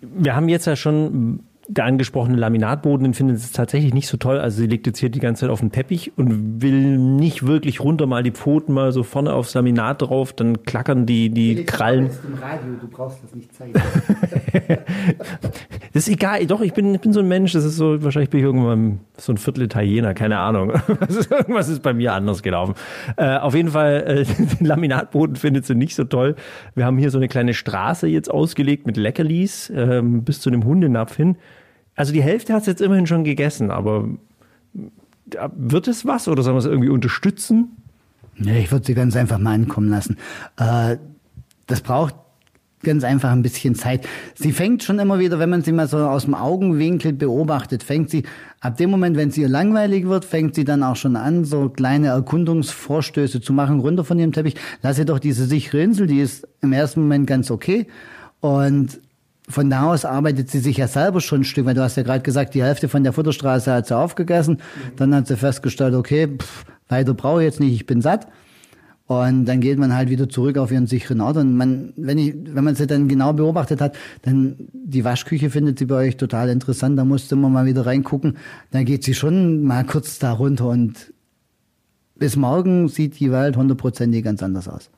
Wir 0.00 0.34
haben 0.34 0.48
jetzt 0.48 0.66
ja 0.66 0.76
schon 0.76 1.40
der 1.76 1.86
angesprochene 1.86 2.36
Laminatboden, 2.36 3.04
den 3.04 3.14
findet 3.14 3.38
es 3.38 3.52
tatsächlich 3.52 3.94
nicht 3.94 4.06
so 4.06 4.18
toll. 4.18 4.38
Also 4.38 4.58
sie 4.58 4.66
liegt 4.66 4.86
jetzt 4.86 4.98
hier 4.98 5.08
die 5.08 5.20
ganze 5.20 5.40
Zeit 5.40 5.50
auf 5.50 5.60
dem 5.60 5.72
Teppich 5.72 6.12
und 6.16 6.60
will 6.60 6.98
nicht 6.98 7.46
wirklich 7.46 7.80
runter, 7.80 8.06
mal 8.06 8.22
die 8.22 8.30
Pfoten 8.30 8.74
mal 8.74 8.92
so 8.92 9.02
vorne 9.02 9.32
aufs 9.32 9.54
Laminat 9.54 10.02
drauf, 10.02 10.34
dann 10.34 10.64
klackern 10.64 11.06
die, 11.06 11.30
die 11.30 11.64
Krallen. 11.64 12.10
Im 12.26 12.34
Radio, 12.34 12.74
du 12.78 12.88
brauchst 12.88 13.24
das 13.24 13.34
nicht 13.34 13.54
zeigen. 13.54 13.72
das 15.92 16.06
ist 16.06 16.08
egal, 16.08 16.44
doch, 16.46 16.60
ich 16.60 16.74
bin, 16.74 16.94
ich 16.94 17.00
bin 17.00 17.14
so 17.14 17.20
ein 17.20 17.28
Mensch, 17.28 17.52
das 17.52 17.64
ist 17.64 17.76
so, 17.76 18.02
wahrscheinlich 18.04 18.30
bin 18.30 18.40
ich 18.40 18.44
irgendwann 18.44 19.00
so 19.16 19.32
ein 19.32 19.38
Viertel 19.38 19.62
Italiener, 19.62 20.12
keine 20.12 20.38
Ahnung. 20.38 20.72
Irgendwas 21.30 21.68
ist 21.68 21.82
bei 21.82 21.94
mir 21.94 22.12
anders 22.12 22.42
gelaufen. 22.42 22.74
Äh, 23.16 23.38
auf 23.38 23.54
jeden 23.54 23.70
Fall, 23.70 24.04
äh, 24.06 24.24
den 24.58 24.66
Laminatboden 24.66 25.36
findet 25.36 25.64
sie 25.64 25.74
nicht 25.74 25.94
so 25.94 26.04
toll. 26.04 26.36
Wir 26.74 26.84
haben 26.84 26.98
hier 26.98 27.10
so 27.10 27.18
eine 27.18 27.28
kleine 27.28 27.54
Straße 27.54 28.08
jetzt 28.08 28.30
ausgelegt 28.30 28.86
mit 28.86 28.98
Leckerlis 28.98 29.70
äh, 29.70 30.02
bis 30.02 30.40
zu 30.40 30.50
dem 30.50 30.64
Hundenapf 30.64 31.16
hin. 31.16 31.36
Also 31.94 32.12
die 32.12 32.22
Hälfte 32.22 32.54
hat 32.54 32.62
es 32.62 32.66
jetzt 32.66 32.80
immerhin 32.80 33.06
schon 33.06 33.24
gegessen, 33.24 33.70
aber 33.70 34.08
wird 35.54 35.88
es 35.88 36.06
was 36.06 36.28
oder 36.28 36.42
sollen 36.42 36.56
wir 36.56 36.60
es 36.60 36.66
irgendwie 36.66 36.88
unterstützen? 36.88 37.76
Nee, 38.36 38.60
ich 38.60 38.72
würde 38.72 38.86
sie 38.86 38.94
ganz 38.94 39.16
einfach 39.16 39.38
mal 39.38 39.54
ankommen 39.54 39.90
lassen. 39.90 40.16
Äh, 40.56 40.96
das 41.66 41.80
braucht 41.80 42.14
ganz 42.82 43.04
einfach 43.04 43.30
ein 43.30 43.42
bisschen 43.42 43.74
Zeit. 43.74 44.06
Sie 44.34 44.52
fängt 44.52 44.82
schon 44.82 44.98
immer 44.98 45.18
wieder, 45.18 45.38
wenn 45.38 45.50
man 45.50 45.62
sie 45.62 45.72
mal 45.72 45.86
so 45.86 45.98
aus 45.98 46.24
dem 46.24 46.34
Augenwinkel 46.34 47.12
beobachtet, 47.12 47.82
fängt 47.82 48.10
sie, 48.10 48.24
ab 48.60 48.76
dem 48.76 48.90
Moment, 48.90 49.16
wenn 49.16 49.30
sie 49.30 49.42
ihr 49.42 49.48
langweilig 49.48 50.06
wird, 50.06 50.24
fängt 50.24 50.54
sie 50.54 50.64
dann 50.64 50.82
auch 50.82 50.96
schon 50.96 51.16
an, 51.16 51.44
so 51.44 51.68
kleine 51.68 52.08
Erkundungsvorstöße 52.08 53.40
zu 53.40 53.52
machen, 53.52 53.80
runter 53.80 54.04
von 54.04 54.18
ihrem 54.18 54.32
Teppich. 54.32 54.56
Lass 54.82 54.96
sie 54.96 55.04
doch 55.04 55.20
diese 55.20 55.46
sichere 55.46 55.82
Insel, 55.82 56.06
die 56.06 56.20
ist 56.20 56.46
im 56.60 56.72
ersten 56.72 57.02
Moment 57.02 57.26
ganz 57.26 57.50
okay. 57.50 57.86
Und 58.40 59.00
von 59.48 59.68
da 59.70 59.90
aus 59.92 60.04
arbeitet 60.04 60.50
sie 60.50 60.60
sich 60.60 60.76
ja 60.76 60.86
selber 60.86 61.20
schon 61.20 61.40
ein 61.40 61.44
Stück, 61.44 61.66
weil 61.66 61.74
du 61.74 61.82
hast 61.82 61.96
ja 61.96 62.02
gerade 62.02 62.22
gesagt, 62.22 62.54
die 62.54 62.62
Hälfte 62.62 62.88
von 62.88 63.02
der 63.02 63.12
Futterstraße 63.12 63.72
hat 63.72 63.86
sie 63.86 63.96
aufgegessen. 63.96 64.54
Mhm. 64.54 64.96
Dann 64.96 65.14
hat 65.14 65.26
sie 65.26 65.36
festgestellt, 65.36 65.94
okay, 65.94 66.28
pff, 66.38 66.64
weiter 66.88 67.14
brauche 67.14 67.40
ich 67.40 67.46
jetzt 67.46 67.60
nicht, 67.60 67.74
ich 67.74 67.86
bin 67.86 68.00
satt. 68.00 68.28
Und 69.06 69.44
dann 69.44 69.60
geht 69.60 69.78
man 69.78 69.94
halt 69.94 70.08
wieder 70.08 70.28
zurück 70.28 70.56
auf 70.56 70.70
ihren 70.70 70.86
sicheren 70.86 71.20
Ort. 71.20 71.36
Und 71.36 71.56
man, 71.56 71.92
wenn 71.96 72.18
ich, 72.18 72.34
wenn 72.54 72.64
man 72.64 72.76
sie 72.76 72.86
dann 72.86 73.08
genau 73.08 73.32
beobachtet 73.32 73.80
hat, 73.80 73.96
dann 74.22 74.56
die 74.72 75.04
Waschküche 75.04 75.50
findet 75.50 75.78
sie 75.78 75.86
bei 75.86 75.96
euch 75.96 76.16
total 76.16 76.48
interessant. 76.48 76.98
Da 76.98 77.04
musste 77.04 77.36
man 77.36 77.52
mal 77.52 77.66
wieder 77.66 77.84
reingucken. 77.84 78.38
Dann 78.70 78.84
geht 78.84 79.04
sie 79.04 79.14
schon 79.14 79.64
mal 79.64 79.84
kurz 79.84 80.18
da 80.18 80.32
runter 80.32 80.68
und 80.68 81.12
bis 82.14 82.36
morgen 82.36 82.88
sieht 82.88 83.18
die 83.18 83.32
Welt 83.32 83.56
hundertprozentig 83.56 84.22
ganz 84.22 84.42
anders 84.42 84.68
aus. 84.68 84.88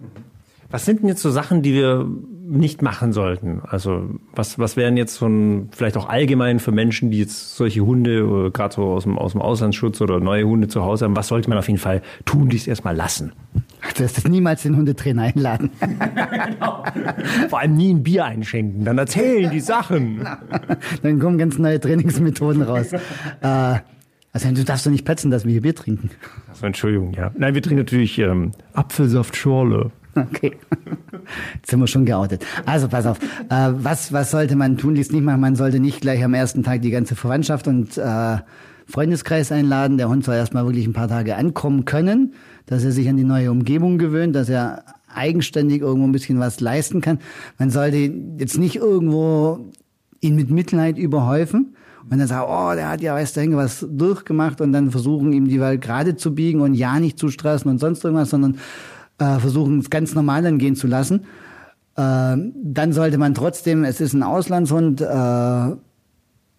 Was 0.70 0.84
sind 0.84 1.00
denn 1.00 1.08
jetzt 1.08 1.22
so 1.22 1.30
Sachen, 1.30 1.62
die 1.62 1.72
wir 1.72 2.06
nicht 2.46 2.82
machen 2.82 3.12
sollten? 3.12 3.62
Also 3.62 4.10
was, 4.34 4.58
was 4.58 4.76
wären 4.76 4.96
jetzt 4.96 5.14
so 5.14 5.26
ein, 5.26 5.68
vielleicht 5.72 5.96
auch 5.96 6.08
allgemein 6.08 6.58
für 6.58 6.72
Menschen, 6.72 7.10
die 7.10 7.18
jetzt 7.18 7.56
solche 7.56 7.80
Hunde, 7.80 8.50
gerade 8.52 8.74
so 8.74 8.84
aus 8.84 9.04
dem, 9.04 9.18
aus 9.18 9.32
dem 9.32 9.40
Auslandsschutz 9.40 10.00
oder 10.00 10.20
neue 10.20 10.44
Hunde 10.44 10.68
zu 10.68 10.82
Hause 10.82 11.06
haben, 11.06 11.16
was 11.16 11.28
sollte 11.28 11.48
man 11.48 11.58
auf 11.58 11.68
jeden 11.68 11.80
Fall 11.80 12.02
tun, 12.24 12.50
die 12.50 12.56
es 12.56 12.66
erstmal 12.66 12.94
lassen? 12.94 13.32
Du 13.96 14.02
wirst 14.02 14.18
das 14.18 14.28
niemals 14.28 14.62
den 14.62 14.76
Hundetrainer 14.76 15.22
einladen. 15.22 15.70
genau. 15.80 16.84
Vor 17.48 17.60
allem 17.60 17.74
nie 17.74 17.92
ein 17.92 18.02
Bier 18.02 18.26
einschenken, 18.26 18.84
dann 18.84 18.98
erzählen 18.98 19.50
die 19.50 19.60
Sachen. 19.60 20.26
dann 21.02 21.18
kommen 21.18 21.38
ganz 21.38 21.58
neue 21.58 21.80
Trainingsmethoden 21.80 22.62
raus. 22.62 22.92
äh, 23.40 23.78
also 24.32 24.50
du 24.50 24.64
darfst 24.64 24.84
doch 24.84 24.90
nicht 24.90 25.04
petzen, 25.04 25.30
dass 25.30 25.44
wir 25.44 25.52
hier 25.52 25.62
Bier 25.62 25.76
trinken. 25.76 26.10
Also 26.48 26.66
Entschuldigung, 26.66 27.12
ja. 27.14 27.30
Nein, 27.36 27.54
wir 27.54 27.62
trinken 27.62 27.78
natürlich 27.78 28.18
ähm, 28.18 28.52
Apfelsaftschorle. 28.72 29.92
Okay. 30.30 30.56
Jetzt 31.54 31.70
sind 31.70 31.80
wir 31.80 31.86
schon 31.86 32.04
geoutet. 32.04 32.44
Also 32.66 32.88
pass 32.88 33.06
auf. 33.06 33.18
Äh, 33.48 33.72
was, 33.72 34.12
was 34.12 34.30
sollte 34.30 34.56
man 34.56 34.76
tun, 34.76 34.94
dies 34.94 35.10
nicht 35.10 35.24
machen? 35.24 35.40
Man 35.40 35.56
sollte 35.56 35.80
nicht 35.80 36.00
gleich 36.00 36.22
am 36.22 36.34
ersten 36.34 36.62
Tag 36.62 36.82
die 36.82 36.90
ganze 36.90 37.16
Verwandtschaft 37.16 37.66
und 37.66 37.96
äh, 37.98 38.38
Freundeskreis 38.86 39.50
einladen. 39.50 39.96
Der 39.96 40.08
Hund 40.08 40.24
soll 40.24 40.36
erstmal 40.36 40.66
wirklich 40.66 40.86
ein 40.86 40.92
paar 40.92 41.08
Tage 41.08 41.36
ankommen 41.36 41.84
können. 41.84 42.34
dass 42.66 42.84
er 42.84 42.92
sich 42.92 43.08
an 43.08 43.16
die 43.16 43.24
neue 43.24 43.50
Umgebung 43.50 43.98
gewöhnt, 43.98 44.34
dass 44.34 44.48
er 44.48 44.84
eigenständig 45.14 45.82
irgendwo 45.82 46.06
ein 46.06 46.12
bisschen 46.12 46.38
was 46.38 46.60
leisten 46.60 47.00
kann. 47.00 47.18
Man 47.58 47.70
sollte 47.70 47.96
jetzt 48.38 48.58
nicht 48.58 48.76
irgendwo 48.76 49.70
ihn 50.20 50.34
mit 50.34 50.50
Mitleid 50.50 50.98
überhäufen 50.98 51.76
und 52.10 52.18
dann 52.18 52.26
sagen, 52.26 52.46
oh, 52.48 52.74
der 52.74 52.90
hat 52.90 53.00
ja, 53.00 53.14
weiß 53.14 53.32
der 53.34 53.50
was 53.56 53.86
durchgemacht 53.88 54.60
und 54.60 54.72
dann 54.72 54.90
versuchen 54.90 55.32
ihm 55.32 55.48
die 55.48 55.60
Welt 55.60 55.80
gerade 55.80 56.16
zu 56.16 56.34
biegen 56.34 56.60
und 56.60 56.74
ja 56.74 56.98
nicht 57.00 57.18
zu 57.18 57.28
stressen 57.28 57.70
und 57.70 57.78
sonst 57.78 58.04
irgendwas, 58.04 58.30
sondern 58.30 58.58
äh, 59.18 59.38
versuchen 59.38 59.78
es 59.80 59.90
ganz 59.90 60.14
normal 60.14 60.42
dann 60.42 60.58
gehen 60.58 60.76
zu 60.76 60.86
lassen. 60.86 61.20
Äh, 61.96 62.36
dann 62.36 62.92
sollte 62.92 63.18
man 63.18 63.34
trotzdem, 63.34 63.84
es 63.84 64.00
ist 64.00 64.14
ein 64.14 64.22
Auslandshund, 64.22 65.00
äh, 65.00 65.76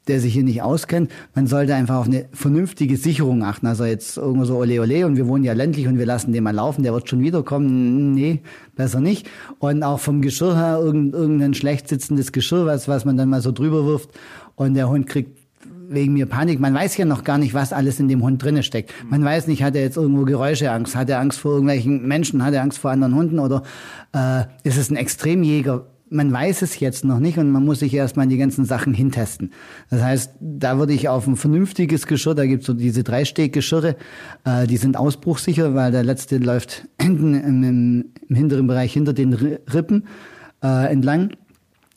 der 0.07 0.19
sich 0.19 0.33
hier 0.33 0.43
nicht 0.43 0.61
auskennt, 0.61 1.11
man 1.33 1.47
sollte 1.47 1.73
einfach 1.73 1.95
auf 1.95 2.05
eine 2.05 2.25
vernünftige 2.31 2.97
Sicherung 2.97 3.43
achten. 3.43 3.65
Also 3.65 3.85
jetzt 3.85 4.17
irgendwo 4.17 4.45
so 4.45 4.57
ole 4.57 4.79
ole 4.79 5.05
und 5.05 5.17
wir 5.17 5.27
wohnen 5.27 5.43
ja 5.43 5.53
ländlich 5.53 5.87
und 5.87 5.97
wir 5.97 6.05
lassen 6.05 6.31
den 6.31 6.43
mal 6.43 6.53
laufen, 6.53 6.83
der 6.83 6.93
wird 6.93 7.09
schon 7.09 7.21
wiederkommen. 7.21 8.13
Nee, 8.13 8.41
besser 8.75 9.01
nicht. 9.01 9.27
Und 9.59 9.83
auch 9.83 9.99
vom 9.99 10.21
Geschirr 10.21 10.55
her 10.55 10.79
irgendein 10.79 11.53
schlecht 11.53 11.87
sitzendes 11.87 12.31
Geschirr, 12.31 12.65
was, 12.65 12.87
was 12.87 13.05
man 13.05 13.17
dann 13.17 13.29
mal 13.29 13.41
so 13.41 13.51
drüber 13.51 13.85
wirft 13.85 14.09
und 14.55 14.75
der 14.75 14.89
Hund 14.89 15.07
kriegt 15.07 15.44
wegen 15.89 16.13
mir 16.13 16.25
Panik. 16.25 16.59
Man 16.59 16.73
weiß 16.73 16.97
ja 16.97 17.05
noch 17.05 17.23
gar 17.23 17.37
nicht, 17.37 17.53
was 17.53 17.73
alles 17.73 17.99
in 17.99 18.07
dem 18.07 18.21
Hund 18.21 18.43
drinne 18.43 18.63
steckt. 18.63 18.93
Man 19.09 19.23
weiß 19.23 19.47
nicht, 19.47 19.63
hat 19.63 19.75
er 19.75 19.81
jetzt 19.81 19.97
irgendwo 19.97 20.25
Geräuscheangst, 20.25 20.95
hat 20.95 21.09
er 21.09 21.19
Angst 21.19 21.39
vor 21.39 21.51
irgendwelchen 21.53 22.07
Menschen, 22.07 22.43
hat 22.43 22.53
er 22.53 22.61
Angst 22.61 22.79
vor 22.79 22.91
anderen 22.91 23.15
Hunden 23.15 23.39
oder 23.39 23.63
äh, 24.13 24.43
ist 24.63 24.77
es 24.77 24.89
ein 24.89 24.95
Extremjäger? 24.95 25.85
man 26.09 26.31
weiß 26.31 26.61
es 26.61 26.79
jetzt 26.79 27.03
noch 27.03 27.19
nicht 27.19 27.37
und 27.37 27.51
man 27.51 27.65
muss 27.65 27.79
sich 27.79 27.93
erstmal 27.93 28.27
die 28.27 28.37
ganzen 28.37 28.65
Sachen 28.65 28.93
hintesten. 28.93 29.51
Das 29.89 30.03
heißt, 30.03 30.33
da 30.39 30.77
würde 30.77 30.93
ich 30.93 31.09
auf 31.09 31.27
ein 31.27 31.35
vernünftiges 31.35 32.07
Geschirr, 32.07 32.35
da 32.35 32.45
gibt 32.45 32.61
es 32.61 32.67
so 32.67 32.73
diese 32.73 33.03
Dreisteg-Geschirre, 33.03 33.95
äh, 34.43 34.67
die 34.67 34.77
sind 34.77 34.97
ausbruchsicher, 34.97 35.73
weil 35.73 35.91
der 35.91 36.03
letzte 36.03 36.37
läuft 36.37 36.87
hinten 37.01 37.33
im, 37.33 37.63
im, 37.63 38.05
im 38.27 38.35
hinteren 38.35 38.67
Bereich 38.67 38.93
hinter 38.93 39.13
den 39.13 39.33
Rippen 39.33 40.05
äh, 40.63 40.91
entlang. 40.91 41.31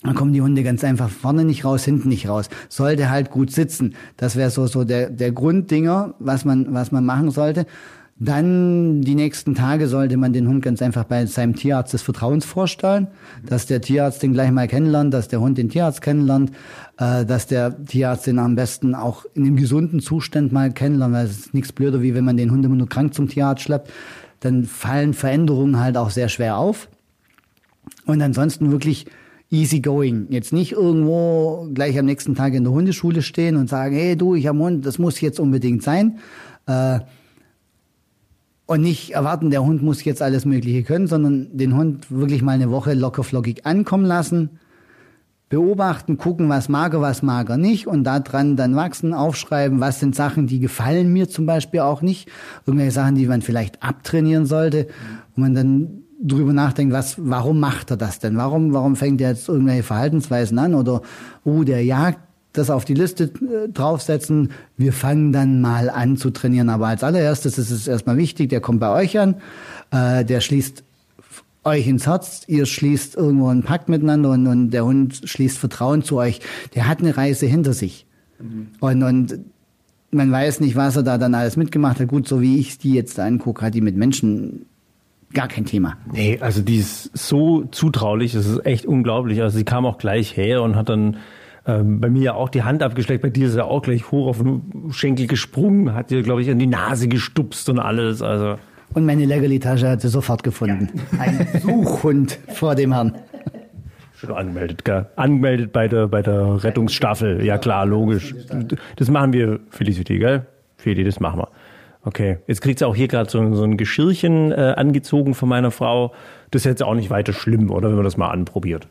Dann 0.03 0.15
kommen 0.15 0.33
die 0.33 0.43
Hunde 0.43 0.63
ganz 0.63 0.85
einfach 0.85 1.09
vorne 1.09 1.45
nicht 1.45 1.65
raus, 1.65 1.85
hinten 1.85 2.09
nicht 2.09 2.29
raus. 2.29 2.49
Sollte 2.69 3.11
halt 3.11 3.31
gut 3.31 3.51
sitzen. 3.51 3.95
Das 4.17 4.37
wäre 4.37 4.51
so, 4.51 4.67
so 4.67 4.85
der, 4.85 5.11
der 5.11 5.33
Grunddinger, 5.33 6.15
was 6.21 6.45
man, 6.45 6.73
was 6.73 6.93
man 6.93 7.05
machen 7.05 7.31
sollte. 7.31 7.67
Dann 8.21 9.01
die 9.03 9.15
nächsten 9.15 9.55
Tage 9.55 9.87
sollte 9.87 10.17
man 10.17 10.33
den 10.33 10.49
Hund 10.49 10.63
ganz 10.63 10.83
einfach 10.83 11.05
bei 11.05 11.25
seinem 11.27 11.55
Tierarzt 11.55 11.93
des 11.93 12.03
Vertrauens 12.03 12.45
vorstellen, 12.45 13.07
dass 13.47 13.67
der 13.67 13.81
Tierarzt 13.81 14.23
den 14.25 14.33
gleich 14.33 14.51
mal 14.51 14.67
kennenlernt, 14.67 15.15
dass 15.15 15.29
der 15.29 15.41
Hund 15.41 15.57
den 15.57 15.69
Tierarzt 15.69 16.03
kennenlernt, 16.03 16.51
äh, 16.99 17.25
dass 17.25 17.47
der 17.47 17.85
Tierarzt 17.85 18.27
den 18.27 18.41
am 18.41 18.57
besten 18.57 18.97
auch 18.97 19.25
in 19.35 19.45
einem 19.45 19.57
gesunden 19.57 20.01
Zustand 20.01 20.53
mal 20.53 20.73
kennenlernt, 20.73 21.15
weil 21.15 21.27
es 21.27 21.39
ist 21.39 21.55
nichts 21.55 21.73
blöder, 21.73 22.03
wie 22.03 22.15
wenn 22.15 22.25
man 22.25 22.37
den 22.37 22.51
Hund 22.51 22.65
immer 22.65 22.75
nur 22.75 22.89
krank 22.89 23.15
zum 23.15 23.29
Tierarzt 23.29 23.63
schleppt. 23.63 23.91
Dann 24.41 24.65
fallen 24.65 25.15
Veränderungen 25.15 25.79
halt 25.79 25.97
auch 25.97 26.11
sehr 26.11 26.29
schwer 26.29 26.57
auf. 26.57 26.89
Und 28.05 28.21
ansonsten 28.21 28.73
wirklich 28.73 29.07
easy 29.51 29.81
going. 29.81 30.27
Jetzt 30.31 30.53
nicht 30.53 30.73
irgendwo 30.73 31.69
gleich 31.73 31.99
am 31.99 32.05
nächsten 32.05 32.35
Tag 32.35 32.55
in 32.55 32.65
der 32.65 32.73
Hundeschule 32.73 33.23
stehen 33.23 33.57
und 33.57 33.69
sagen, 33.69 33.95
hey 33.95 34.17
du, 34.17 34.35
ich 34.35 34.47
habe 34.47 34.59
einen 34.59 34.67
Hund, 34.67 34.87
das 34.87 34.99
muss 34.99 35.21
jetzt 35.21 35.41
unbedingt 35.41 35.83
sein. 35.83 36.19
Äh, 36.67 37.01
und 38.67 38.83
nicht 38.83 39.13
erwarten, 39.13 39.51
der 39.51 39.65
Hund 39.65 39.83
muss 39.83 40.05
jetzt 40.05 40.21
alles 40.21 40.45
Mögliche 40.45 40.83
können, 40.83 41.07
sondern 41.07 41.57
den 41.57 41.75
Hund 41.75 42.11
wirklich 42.11 42.43
mal 42.43 42.53
eine 42.53 42.71
Woche 42.71 42.93
lockerflockig 42.93 43.65
ankommen 43.65 44.05
lassen, 44.05 44.59
beobachten, 45.49 46.19
gucken, 46.19 46.51
was 46.51 46.69
mag 46.69 46.93
er, 46.93 47.01
was 47.01 47.23
mag 47.23 47.49
er 47.49 47.57
nicht 47.57 47.87
und 47.87 48.05
daran 48.05 48.57
dann 48.57 48.77
wachsen, 48.77 49.15
aufschreiben, 49.15 49.81
was 49.81 50.01
sind 50.01 50.15
Sachen, 50.15 50.47
die 50.47 50.61
gefallen 50.61 51.11
mir 51.11 51.31
zum 51.31 51.47
Beispiel 51.47 51.81
auch 51.81 52.03
nicht, 52.03 52.29
irgendwelche 52.67 52.93
Sachen, 52.93 53.15
die 53.15 53.27
man 53.27 53.41
vielleicht 53.41 53.83
abtrainieren 53.83 54.45
sollte, 54.45 54.89
wo 55.35 55.41
man 55.41 55.55
dann 55.55 56.03
drüber 56.21 56.53
nachdenkt, 56.53 56.93
was, 56.93 57.17
warum 57.19 57.61
macht 57.61 57.91
er 57.91 57.97
das 57.97 58.19
denn? 58.19 58.37
Warum, 58.37 58.73
warum 58.73 58.97
fängt 58.97 59.21
er 59.21 59.31
jetzt 59.31 59.49
irgendwelche 59.49 59.83
Verhaltensweisen 59.83 60.59
an? 60.59 60.75
Oder, 60.75 61.03
oh, 61.45 61.63
der 61.65 61.85
jagt 61.85 62.21
das 62.53 62.71
auf 62.71 62.85
die 62.85 62.95
Liste 62.95 63.25
äh, 63.25 63.69
draufsetzen. 63.69 64.51
Wir 64.77 64.93
fangen 64.93 65.33
dann 65.33 65.61
mal 65.61 65.91
an 65.91 66.17
zu 66.17 66.31
trainieren. 66.31 66.69
Aber 66.69 66.89
als 66.89 67.05
allererstes 67.05 67.59
ist 67.59 67.71
es 67.71 67.87
erstmal 67.87 68.17
wichtig, 68.17 68.49
der 68.49 68.61
kommt 68.61 68.81
bei 68.81 68.91
euch 68.91 69.19
an, 69.19 69.37
äh, 69.91 70.25
der 70.25 70.41
schließt 70.41 70.85
euch 71.65 71.87
ins 71.87 72.07
Herz, 72.07 72.43
ihr 72.47 72.67
schließt 72.67 73.17
irgendwo 73.17 73.49
einen 73.49 73.63
Pakt 73.63 73.89
miteinander 73.89 74.31
und, 74.31 74.47
und 74.47 74.71
der 74.71 74.85
Hund 74.85 75.21
schließt 75.25 75.59
Vertrauen 75.59 76.03
zu 76.03 76.17
euch. 76.17 76.41
Der 76.75 76.89
hat 76.89 77.01
eine 77.01 77.17
Reise 77.17 77.47
hinter 77.47 77.75
sich. 77.75 78.07
Mhm. 78.41 78.69
Und, 78.81 79.03
und 79.03 79.39
man 80.11 80.33
weiß 80.33 80.61
nicht, 80.61 80.77
was 80.77 80.97
er 80.97 81.03
da 81.03 81.19
dann 81.19 81.35
alles 81.35 81.57
mitgemacht 81.57 82.01
hat. 82.01 82.09
Gut, 82.09 82.27
so 82.27 82.41
wie 82.41 82.59
ich 82.59 82.79
die 82.79 82.95
jetzt 82.95 83.21
angucke, 83.21 83.67
hat 83.67 83.75
die 83.75 83.83
mit 83.83 83.97
Menschen 83.97 84.67
gar 85.33 85.49
kein 85.49 85.65
Thema. 85.65 85.97
Nee, 86.13 86.39
also 86.41 86.63
die 86.63 86.77
ist 86.77 87.17
so 87.17 87.65
zutraulich, 87.71 88.33
das 88.33 88.47
ist 88.47 88.65
echt 88.65 88.87
unglaublich. 88.87 89.43
Also 89.43 89.59
sie 89.59 89.65
kam 89.65 89.87
auch 89.87 89.99
gleich 89.99 90.37
her 90.37 90.63
und 90.63 90.77
hat 90.77 90.89
dann 90.89 91.19
ähm, 91.67 92.01
bei 92.01 92.09
mir 92.09 92.23
ja 92.23 92.35
auch 92.35 92.49
die 92.49 92.63
Hand 92.63 92.83
abgeschleckt, 92.83 93.23
bei 93.23 93.29
dir 93.29 93.47
ist 93.49 93.55
er 93.55 93.67
auch 93.67 93.83
gleich 93.83 94.11
hoch 94.11 94.27
auf 94.27 94.39
den 94.39 94.91
Schenkel 94.91 95.27
gesprungen, 95.27 95.95
hat 95.95 96.11
dir, 96.11 96.23
glaube 96.23 96.41
ich, 96.41 96.49
in 96.49 96.59
die 96.59 96.67
Nase 96.67 97.09
gestupst 97.09 97.69
und 97.69 97.79
alles. 97.79 98.23
Also. 98.23 98.59
Und 98.95 99.05
meine 99.05 99.27
Leckerli-Tasche 99.27 99.89
hat 99.89 100.01
sie 100.01 100.09
sofort 100.09 100.43
gefunden. 100.43 100.89
Ja. 101.13 101.19
Ein 101.21 101.47
Suchhund 101.61 102.39
vor 102.49 102.75
dem 102.75 102.95
Herrn. 102.95 103.15
Schon 104.17 104.33
angemeldet, 104.33 104.85
gell? 104.85 105.07
Angemeldet 105.15 105.73
bei 105.73 105.87
der, 105.87 106.09
bei 106.09 106.23
der 106.23 106.65
Rettungsstaffel. 106.65 107.45
Ja 107.45 107.59
klar, 107.59 107.87
logisch. 107.87 108.35
Das 108.97 109.11
machen 109.11 109.33
wir, 109.33 109.61
Felicity, 109.71 110.19
gell? 110.19 110.47
Feli, 110.79 111.05
das 111.05 111.21
machen 111.21 111.41
wir. 111.41 111.49
Okay, 112.09 112.39
jetzt 112.47 112.63
kriegt 112.63 112.79
sie 112.79 112.87
auch 112.87 112.97
hier 112.97 113.07
gerade 113.07 113.29
so, 113.29 113.55
so 113.55 113.65
ein 113.65 113.77
Geschirrchen 113.77 114.51
äh, 114.51 114.73
angezogen 114.79 115.35
von 115.35 115.47
meiner 115.47 115.71
Frau. 115.71 116.15
Das 116.51 116.63
ist 116.63 116.65
jetzt 116.65 116.83
auch 116.83 116.95
nicht 116.95 117.11
weiter 117.11 117.35
schlimm, 117.35 117.71
oder 117.71 117.91
wenn 117.91 117.97
man 117.97 118.05
das 118.05 118.17
mal 118.17 118.31
anprobiert. 118.31 118.89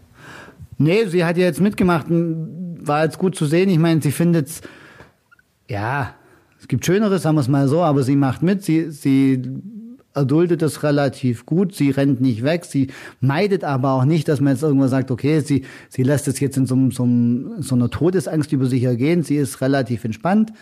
Nee, 0.77 1.06
sie 1.08 1.25
hat 1.25 1.36
ja 1.36 1.45
jetzt 1.45 1.60
mitgemacht, 1.60 2.06
war 2.10 3.03
jetzt 3.03 3.17
gut 3.17 3.36
zu 3.36 3.47
sehen. 3.47 3.69
Ich 3.69 3.80
meine, 3.80 4.03
sie 4.03 4.12
findet 4.12 4.62
ja, 5.67 6.13
es 6.60 6.67
gibt 6.67 6.86
Schöneres, 6.86 7.23
sagen 7.23 7.36
wir 7.38 7.41
es 7.41 7.47
mal 7.47 7.67
so, 7.67 7.82
aber 7.82 8.03
sie 8.03 8.15
macht 8.15 8.43
mit, 8.43 8.63
sie, 8.63 8.91
sie 8.91 9.41
erduldet 10.13 10.62
das 10.62 10.84
relativ 10.84 11.47
gut, 11.47 11.73
sie 11.73 11.89
rennt 11.89 12.21
nicht 12.21 12.43
weg, 12.43 12.65
sie 12.65 12.91
meidet 13.19 13.63
aber 13.63 13.93
auch 13.93 14.06
nicht, 14.06 14.27
dass 14.27 14.41
man 14.41 14.53
jetzt 14.53 14.62
irgendwo 14.62 14.86
sagt, 14.86 15.10
okay, 15.10 15.39
sie, 15.39 15.65
sie 15.89 16.03
lässt 16.03 16.27
es 16.27 16.39
jetzt 16.39 16.56
in 16.56 16.67
so, 16.67 16.75
so, 16.91 17.08
so 17.62 17.73
einer 17.73 17.89
Todesangst 17.89 18.51
über 18.53 18.67
sich 18.67 18.84
ergehen, 18.84 19.23
sie 19.23 19.38
ist 19.38 19.60
relativ 19.62 20.06
entspannt. 20.06 20.53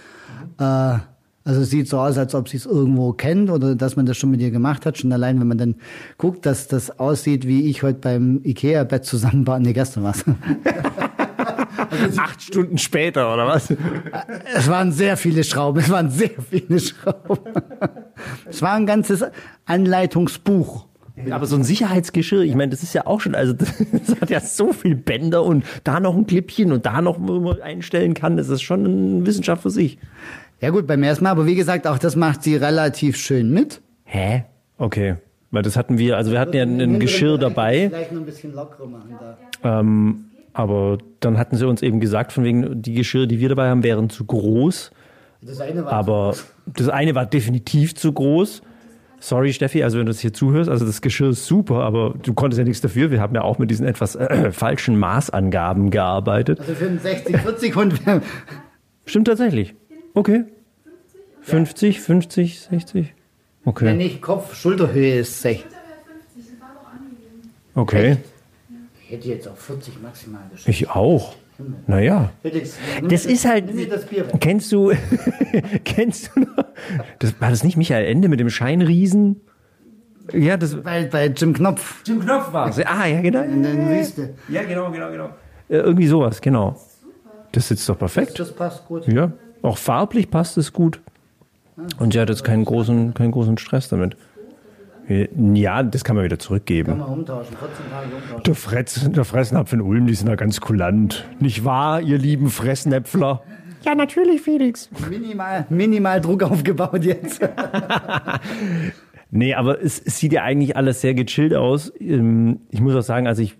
Äh, 0.57 0.99
also 1.45 1.61
es 1.61 1.69
sieht 1.69 1.87
so 1.87 1.99
aus, 1.99 2.17
als 2.17 2.33
ob 2.33 2.49
sie 2.49 2.57
es 2.57 2.65
irgendwo 2.65 3.13
kennt 3.13 3.51
oder 3.51 3.75
dass 3.75 3.95
man 3.95 4.07
das 4.07 4.17
schon 4.17 4.31
mit 4.31 4.41
ihr 4.41 4.49
gemacht 4.49 4.85
hat. 4.85 4.97
Schon 4.97 5.13
allein, 5.13 5.39
wenn 5.39 5.47
man 5.47 5.59
dann 5.59 5.75
guckt, 6.17 6.45
dass 6.45 6.67
das 6.67 6.99
aussieht, 6.99 7.47
wie 7.47 7.69
ich 7.69 7.83
heute 7.83 7.99
beim 7.99 8.41
Ikea-Bett 8.43 9.05
zusammenbauen. 9.05 9.61
Nee, 9.61 9.73
gestern 9.73 10.03
was. 10.03 10.25
Also 11.91 12.19
Acht 12.19 12.41
Stunden 12.41 12.79
später, 12.79 13.31
oder 13.31 13.47
was? 13.47 13.71
Es 14.55 14.67
waren 14.67 14.91
sehr 14.91 15.17
viele 15.17 15.43
Schrauben, 15.43 15.79
es 15.79 15.89
waren 15.89 16.09
sehr 16.09 16.31
viele 16.49 16.79
Schrauben. 16.79 17.53
Es 18.49 18.61
war 18.63 18.73
ein 18.73 18.87
ganzes 18.87 19.23
Anleitungsbuch. 19.65 20.87
Aber 21.31 21.45
so 21.45 21.55
ein 21.55 21.63
Sicherheitsgeschirr, 21.63 22.41
ich 22.41 22.55
meine, 22.55 22.71
das 22.71 22.83
ist 22.83 22.93
ja 22.93 23.05
auch 23.05 23.21
schon, 23.21 23.35
also 23.35 23.53
das 23.53 23.69
hat 24.19 24.29
ja 24.29 24.41
so 24.41 24.73
viel 24.73 24.95
Bänder 24.95 25.43
und 25.43 25.63
da 25.83 25.99
noch 25.99 26.15
ein 26.15 26.27
Klippchen 26.27 26.71
und 26.71 26.85
da 26.85 27.01
noch, 27.01 27.17
wo 27.19 27.39
man 27.39 27.61
einstellen 27.61 28.13
kann, 28.13 28.35
das 28.35 28.49
ist 28.49 28.63
schon 28.63 28.85
eine 28.85 29.25
Wissenschaft 29.25 29.61
für 29.61 29.69
sich. 29.69 29.97
Ja 30.61 30.69
gut, 30.69 30.87
beim 30.87 31.03
ersten 31.03 31.23
Mal, 31.23 31.31
aber 31.31 31.45
wie 31.45 31.55
gesagt, 31.55 31.85
auch 31.87 31.97
das 31.97 32.15
macht 32.15 32.43
sie 32.43 32.55
relativ 32.55 33.17
schön 33.17 33.51
mit. 33.51 33.81
Hä? 34.05 34.45
Okay. 34.77 35.15
Weil 35.51 35.63
das 35.63 35.77
hatten 35.77 35.97
wir, 35.97 36.17
also 36.17 36.31
wir 36.31 36.39
hatten 36.39 36.55
ja 36.55 36.63
ein, 36.63 36.99
Geschirr 36.99 37.37
dabei. 37.37 37.89
Vielleicht 37.89 38.11
noch 38.11 38.21
ein 38.21 38.25
bisschen 38.25 38.53
lockerer 38.53 38.87
machen 38.87 39.15
da. 39.19 39.79
Ähm, 39.79 40.25
aber 40.53 40.97
dann 41.19 41.37
hatten 41.37 41.57
sie 41.57 41.67
uns 41.67 41.81
eben 41.81 41.99
gesagt, 41.99 42.31
von 42.31 42.43
wegen, 42.43 42.81
die 42.81 42.93
Geschirre, 42.93 43.27
die 43.27 43.39
wir 43.39 43.49
dabei 43.49 43.69
haben, 43.69 43.83
wären 43.83 44.09
zu 44.09 44.25
groß. 44.25 44.91
Das 45.41 45.59
eine 45.59 45.85
war 45.85 45.91
aber 45.91 46.33
zu 46.33 46.43
groß. 46.43 46.73
das 46.77 46.89
eine 46.89 47.15
war 47.15 47.25
definitiv 47.25 47.95
zu 47.95 48.11
groß. 48.11 48.61
Sorry, 49.19 49.53
Steffi, 49.53 49.83
also 49.83 49.97
wenn 49.97 50.05
du 50.05 50.11
das 50.11 50.19
hier 50.19 50.33
zuhörst, 50.33 50.69
also 50.69 50.85
das 50.85 51.01
Geschirr 51.01 51.29
ist 51.29 51.45
super, 51.45 51.83
aber 51.83 52.13
du 52.21 52.33
konntest 52.33 52.57
ja 52.57 52.63
nichts 52.63 52.81
dafür. 52.81 53.11
Wir 53.11 53.21
haben 53.21 53.33
ja 53.33 53.41
auch 53.41 53.57
mit 53.57 53.71
diesen 53.71 53.85
etwas 53.85 54.15
äh, 54.15 54.51
falschen 54.51 54.97
Maßangaben 54.97 55.89
gearbeitet. 55.89 56.59
Also 56.59 56.73
für 56.73 56.87
einen 56.87 56.99
60, 56.99 57.37
40 57.37 57.75
Hund. 57.75 58.01
Stimmt 59.05 59.27
tatsächlich. 59.27 59.75
Okay. 60.15 60.45
50, 61.41 62.01
50, 62.01 62.61
60? 62.61 63.13
Okay. 63.65 63.85
Wenn 63.85 63.97
nicht 63.97 64.21
Kopf-Schulterhöhe 64.21 65.19
ist 65.19 65.41
60. 65.41 65.65
Okay. 67.75 68.17
Ich 69.03 69.11
hätte 69.11 69.27
jetzt 69.27 69.47
auch 69.47 69.57
40 69.57 70.01
maximal 70.01 70.41
geschafft. 70.49 70.69
Ich 70.69 70.89
auch. 70.89 71.35
Naja. 71.87 72.31
Das 73.07 73.25
ist 73.25 73.45
halt. 73.45 73.65
Kennst 74.39 74.71
du, 74.71 74.93
kennst 75.85 76.31
du 76.35 76.41
noch? 76.41 76.65
Das, 77.19 77.39
war 77.39 77.49
das 77.49 77.63
nicht 77.63 77.77
Michael 77.77 78.05
Ende 78.05 78.27
mit 78.27 78.39
dem 78.39 78.49
Scheinriesen? 78.49 79.41
Ja, 80.33 80.57
das. 80.57 80.75
Bei, 80.81 81.05
bei 81.05 81.27
Jim 81.27 81.53
Knopf. 81.53 82.01
Jim 82.05 82.19
Knopf 82.21 82.51
war 82.51 82.69
es. 82.69 82.79
Ah, 82.79 83.05
ja, 83.05 83.21
genau. 83.21 83.43
In 83.43 83.61
der 83.63 83.89
Wüste. 83.89 84.33
Ja, 84.49 84.63
genau, 84.63 84.91
genau, 84.91 85.11
genau. 85.11 85.29
Äh, 85.69 85.77
irgendwie 85.77 86.07
sowas, 86.07 86.41
genau. 86.41 86.75
Das 87.51 87.67
sitzt 87.67 87.87
doch 87.87 87.97
perfekt. 87.97 88.39
Das, 88.39 88.47
das 88.47 88.55
passt 88.55 88.87
gut. 88.87 89.07
Ja. 89.07 89.31
Auch 89.65 89.77
farblich 89.77 90.29
passt 90.29 90.57
es 90.57 90.73
gut. 90.73 90.99
Und 91.99 92.13
sie 92.13 92.19
hat 92.19 92.29
jetzt 92.29 92.43
keinen 92.43 92.65
großen, 92.65 93.13
keinen 93.13 93.31
großen 93.31 93.57
Stress 93.57 93.89
damit. 93.89 94.15
Ja, 95.07 95.83
das 95.83 96.03
kann 96.03 96.15
man 96.15 96.25
wieder 96.25 96.39
zurückgeben. 96.39 96.89
Kann 96.89 96.99
man 96.99 97.09
umtauschen, 97.09 97.55
14 97.57 97.85
Tage 97.91 98.07
umtauschen. 98.15 98.43
Der, 98.43 98.55
Fretz, 98.55 99.09
der 99.11 99.25
Fressnapf 99.25 99.73
in 99.73 99.81
Ulm, 99.81 100.07
die 100.07 100.15
sind 100.15 100.27
da 100.27 100.35
ganz 100.35 100.61
kulant. 100.61 101.25
Nicht 101.39 101.63
wahr, 101.63 102.01
ihr 102.01 102.17
lieben 102.17 102.49
Fressnäpfler? 102.49 103.43
Ja, 103.83 103.93
natürlich, 103.93 104.41
Felix. 104.41 104.89
Minimal, 105.09 105.67
minimal 105.69 106.21
Druck 106.21 106.43
aufgebaut 106.43 107.03
jetzt. 107.03 107.41
Nee, 109.31 109.53
aber 109.53 109.81
es, 109.83 109.99
es 109.99 110.19
sieht 110.19 110.31
ja 110.31 110.43
eigentlich 110.43 110.77
alles 110.77 111.01
sehr 111.01 111.13
gechillt 111.13 111.53
aus. 111.53 111.91
Ähm, 111.99 112.61
Ich 112.69 112.79
muss 112.79 112.95
auch 112.95 113.01
sagen, 113.01 113.27
also 113.27 113.41
ich, 113.41 113.57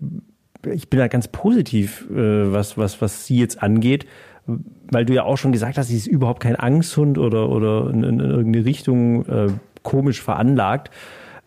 ich 0.72 0.88
bin 0.88 0.98
da 0.98 1.08
ganz 1.08 1.28
positiv, 1.28 2.08
äh, 2.10 2.50
was, 2.50 2.78
was, 2.78 3.02
was 3.02 3.26
sie 3.26 3.38
jetzt 3.38 3.62
angeht, 3.62 4.06
weil 4.46 5.04
du 5.04 5.14
ja 5.14 5.24
auch 5.24 5.36
schon 5.36 5.52
gesagt 5.52 5.78
hast, 5.78 5.88
sie 5.88 5.96
ist 5.96 6.06
überhaupt 6.06 6.40
kein 6.40 6.56
Angsthund 6.56 7.18
oder, 7.18 7.48
oder 7.48 7.90
in, 7.90 8.02
in 8.02 8.20
irgendeine 8.20 8.64
Richtung 8.64 9.26
äh, 9.26 9.48
komisch 9.82 10.22
veranlagt. 10.22 10.90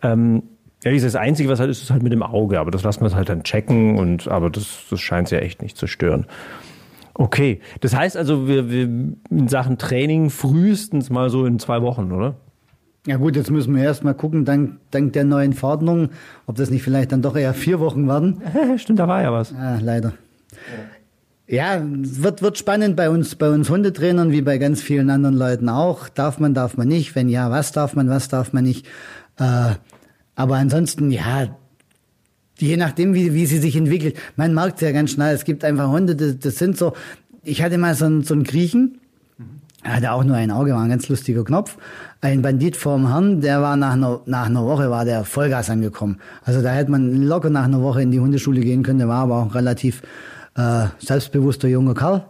Ähm, 0.02 0.44
ja, 0.84 0.92
das 0.92 1.16
Einzige, 1.16 1.50
was 1.50 1.60
halt 1.60 1.70
ist, 1.70 1.82
ist 1.82 1.92
halt 1.92 2.04
mit 2.04 2.14
dem 2.14 2.24
Auge, 2.24 2.60
aber 2.60 2.72
das 2.72 2.84
lassen 2.84 3.04
wir 3.04 3.14
halt 3.14 3.30
dann 3.30 3.44
checken 3.44 3.98
und 3.98 4.28
aber 4.30 4.50
das, 4.50 4.86
das 4.90 5.02
scheint 5.02 5.28
sie 5.28 5.36
ja 5.36 5.42
echt 5.42 5.62
nicht 5.62 5.78
zu 5.78 5.88
stören. 5.88 6.26
Okay, 7.14 7.60
das 7.82 7.94
heißt 7.94 8.16
also, 8.16 8.48
wir, 8.48 8.70
wir 8.70 8.84
in 8.84 9.48
Sachen 9.50 9.78
Training 9.78 10.30
frühestens 10.30 11.10
mal 11.10 11.30
so 11.30 11.46
in 11.46 11.60
zwei 11.60 11.82
Wochen, 11.82 12.14
oder? 12.14 12.36
Ja 13.06 13.18
gut, 13.18 13.36
jetzt 13.36 13.52
müssen 13.52 13.76
wir 13.76 13.84
erst 13.84 14.06
mal 14.06 14.14
gucken, 14.14 14.46
dank, 14.46 14.78
dank 14.92 15.14
der 15.14 15.26
neuen 15.26 15.52
Verordnung, 15.52 16.10
ob 16.46 16.56
das 16.56 16.70
nicht 16.70 16.84
vielleicht 16.84 17.12
dann 17.12 17.22
doch 17.22 17.36
eher 17.36 17.54
vier 17.54 17.80
Wochen 17.82 18.08
werden. 18.08 18.42
Stimmt, 18.78 19.00
da 19.00 19.08
war 19.08 19.22
ja 19.22 19.34
was. 19.34 19.54
Ah, 19.54 19.80
leider. 19.82 20.14
Ja, 20.52 20.99
es 21.58 22.22
wird, 22.22 22.42
wird 22.42 22.58
spannend 22.58 22.96
bei 22.96 23.10
uns, 23.10 23.36
bei 23.36 23.50
uns 23.50 23.70
Hundetrainern, 23.70 24.32
wie 24.32 24.42
bei 24.42 24.60
ganz 24.60 24.82
vielen 24.82 25.10
anderen 25.10 25.36
Leuten 25.36 25.68
auch. 25.68 26.08
Darf 26.08 26.40
man, 26.40 26.54
darf 26.54 26.78
man 26.78 26.88
nicht? 26.88 27.16
Wenn 27.16 27.28
ja, 27.28 27.50
was 27.50 27.72
darf 27.72 27.96
man, 27.96 28.08
was 28.08 28.28
darf 28.28 28.54
man 28.54 28.64
nicht? 28.64 28.86
Äh, 29.38 29.72
aber 30.36 30.56
ansonsten, 30.56 31.10
ja, 31.10 31.48
je 32.60 32.78
nachdem, 32.78 33.16
wie, 33.16 33.34
wie 33.34 33.48
sie 33.48 33.58
sich 33.58 33.76
entwickelt. 33.76 34.16
Man 34.36 34.54
merkt 34.54 34.76
es 34.76 34.82
ja 34.82 34.92
ganz 34.92 35.12
schnell. 35.12 35.34
Es 35.34 35.44
gibt 35.44 35.64
einfach 35.64 35.90
Hunde, 35.90 36.16
das, 36.16 36.38
das 36.38 36.58
sind 36.58 36.78
so. 36.78 36.94
Ich 37.44 37.64
hatte 37.64 37.78
mal 37.78 37.96
so 37.96 38.06
einen, 38.06 38.24
so 38.24 38.36
einen 38.36 38.44
Griechen, 38.44 39.00
er 39.82 39.96
hatte 39.96 40.12
auch 40.12 40.24
nur 40.24 40.36
ein 40.36 40.52
Auge, 40.52 40.74
war 40.74 40.84
ein 40.84 40.90
ganz 40.90 41.08
lustiger 41.08 41.44
Knopf. 41.44 41.78
Ein 42.22 42.42
Bandit 42.42 42.76
vorm 42.76 43.08
Herrn, 43.08 43.40
der 43.40 43.62
war 43.62 43.78
nach 43.78 43.94
einer, 43.94 44.22
nach 44.26 44.48
einer 44.48 44.66
Woche, 44.66 44.92
war 44.92 45.06
der 45.06 45.24
Vollgas 45.24 45.70
angekommen. 45.70 46.18
Also 46.44 46.62
da 46.62 46.74
hätte 46.74 46.92
man 46.92 47.24
locker 47.24 47.50
nach 47.50 47.64
einer 47.64 47.82
Woche 47.82 48.02
in 48.02 48.12
die 48.12 48.20
Hundeschule 48.20 48.60
gehen 48.60 48.84
können. 48.84 49.00
Der 49.00 49.08
war 49.08 49.24
aber 49.24 49.38
auch 49.38 49.56
relativ 49.56 50.02
äh, 50.60 50.88
selbstbewusster 51.00 51.68
junger 51.68 51.94
Kerl. 51.94 52.26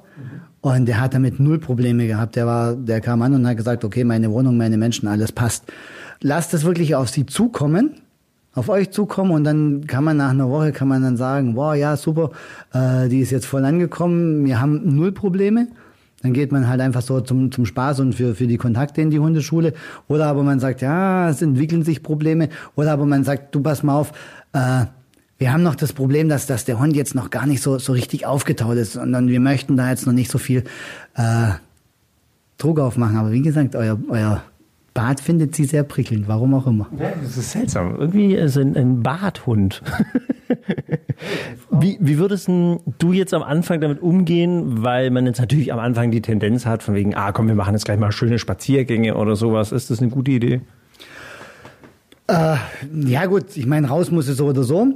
Und 0.62 0.86
der 0.88 1.00
hat 1.00 1.14
damit 1.14 1.40
null 1.40 1.58
Probleme 1.58 2.06
gehabt. 2.06 2.36
Der 2.36 2.46
war, 2.46 2.76
der 2.76 3.00
kam 3.00 3.22
an 3.22 3.34
und 3.34 3.48
hat 3.48 3.58
gesagt, 3.58 3.86
okay, 3.86 4.04
meine 4.04 4.30
Wohnung, 4.32 4.58
meine 4.58 4.78
Menschen, 4.78 5.08
alles 5.08 5.32
passt. 5.32 5.66
Lasst 6.22 6.54
es 6.54 6.66
wirklich 6.66 6.96
auf 6.96 7.10
sie 7.10 7.26
zukommen 7.26 8.02
auf 8.56 8.68
euch 8.70 8.92
zukommen 8.92 9.32
und 9.32 9.44
dann 9.44 9.86
kann 9.88 10.04
man 10.04 10.18
nach 10.18 10.32
einer 10.32 10.50
Woche 10.50 10.72
kann 10.72 10.88
man 10.88 11.02
dann 11.02 11.18
sagen, 11.18 11.56
wow, 11.56 11.76
ja, 11.76 11.96
super, 11.96 12.32
äh, 12.74 13.08
die 13.08 13.20
ist 13.20 13.32
jetzt 13.32 13.46
voll 13.46 13.64
angekommen, 13.64 14.46
wir 14.46 14.60
haben 14.60 14.96
null 14.96 15.12
Probleme. 15.12 15.68
Dann 16.22 16.34
geht 16.34 16.52
man 16.52 16.68
halt 16.68 16.82
einfach 16.82 17.02
so 17.02 17.22
zum, 17.22 17.50
zum 17.50 17.66
Spaß 17.66 18.02
und 18.02 18.14
für, 18.14 18.36
für 18.36 18.46
die 18.46 18.58
Kontakte 18.58 19.00
in 19.00 19.10
die 19.10 19.20
Hundeschule. 19.20 19.74
Oder 20.10 20.26
aber 20.26 20.44
man 20.44 20.60
sagt, 20.60 20.82
ja, 20.82 21.30
es 21.30 21.42
entwickeln 21.42 21.84
sich 21.84 22.04
Probleme. 22.04 22.50
Oder 22.76 22.92
aber 22.92 23.06
man 23.06 23.24
sagt, 23.24 23.56
du 23.56 23.62
pass 23.62 23.84
mal 23.84 23.96
auf, 23.96 24.12
äh, 24.52 24.86
wir 25.40 25.54
haben 25.54 25.64
noch 25.64 25.76
das 25.76 25.94
Problem, 25.94 26.28
dass, 26.28 26.46
dass 26.46 26.66
der 26.66 26.80
Hund 26.80 26.96
jetzt 26.96 27.16
noch 27.16 27.30
gar 27.30 27.48
nicht 27.48 27.64
so, 27.64 27.80
so 27.80 27.94
richtig 27.94 28.26
aufgetaut 28.26 28.76
ist, 28.78 28.94
sondern 28.94 29.30
wir 29.30 29.40
möchten 29.40 29.78
da 29.78 29.90
jetzt 29.90 30.06
noch 30.06 30.14
nicht 30.14 30.30
so 30.30 30.38
viel 30.38 30.66
äh, 31.16 31.52
Druck 32.58 32.80
aufmachen. 32.80 33.16
Aber 33.16 33.32
wie 33.32 33.42
gesagt, 33.42 33.74
euer, 33.76 33.98
euer 34.10 34.44
Bart 34.94 35.22
findet 35.22 35.56
sie 35.56 35.64
sehr 35.64 35.84
prickelnd, 35.84 36.28
warum 36.28 36.54
auch 36.54 36.68
immer. 36.68 36.88
Das 37.24 37.38
ist 37.38 37.52
seltsam. 37.52 37.96
Irgendwie 37.98 38.36
ist 38.36 38.58
ein, 38.58 38.76
ein 38.76 39.02
Barthund. 39.02 39.82
wie, 41.72 41.98
wie 42.02 42.18
würdest 42.18 42.50
du 42.50 43.14
jetzt 43.14 43.34
am 43.34 43.44
Anfang 43.44 43.80
damit 43.80 44.02
umgehen? 44.02 44.84
Weil 44.84 45.10
man 45.10 45.26
jetzt 45.26 45.40
natürlich 45.40 45.72
am 45.72 45.80
Anfang 45.80 46.12
die 46.12 46.22
Tendenz 46.22 46.66
hat, 46.66 46.84
von 46.84 46.96
wegen, 46.96 47.16
ah 47.16 47.32
komm, 47.32 47.48
wir 47.48 47.56
machen 47.56 47.74
jetzt 47.74 47.86
gleich 47.86 47.98
mal 47.98 48.12
schöne 48.12 48.40
Spaziergänge 48.40 49.16
oder 49.16 49.38
sowas. 49.38 49.72
Ist 49.72 49.90
das 49.90 50.02
eine 50.02 50.10
gute 50.10 50.32
Idee? 50.32 50.62
Äh, 52.28 52.58
ja 53.06 53.26
gut, 53.26 53.56
ich 53.56 53.66
meine, 53.66 53.88
raus 53.88 54.12
muss 54.12 54.28
es 54.28 54.36
so 54.36 54.48
oder 54.48 54.64
so. 54.64 54.96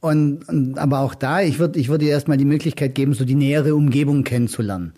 Und, 0.00 0.48
und 0.48 0.78
aber 0.78 1.00
auch 1.00 1.14
da, 1.14 1.40
ich 1.40 1.58
würde 1.58 1.78
ich 1.78 1.88
würd 1.88 2.02
ihr 2.02 2.10
erstmal 2.10 2.36
die 2.36 2.44
Möglichkeit 2.44 2.94
geben, 2.94 3.14
so 3.14 3.24
die 3.24 3.34
nähere 3.34 3.74
Umgebung 3.74 4.24
kennenzulernen. 4.24 4.92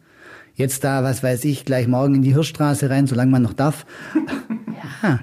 Jetzt 0.55 0.85
da, 0.85 1.03
was 1.03 1.23
weiß 1.23 1.45
ich, 1.47 1.65
gleich 1.65 1.89
morgen 1.89 2.17
in 2.17 2.23
die 2.23 2.35
Hirschstraße 2.35 2.91
rein, 2.91 3.07
solange 3.07 3.31
man 3.31 3.43
noch 3.43 3.55
darf. 3.55 3.87
ja. 5.03 5.21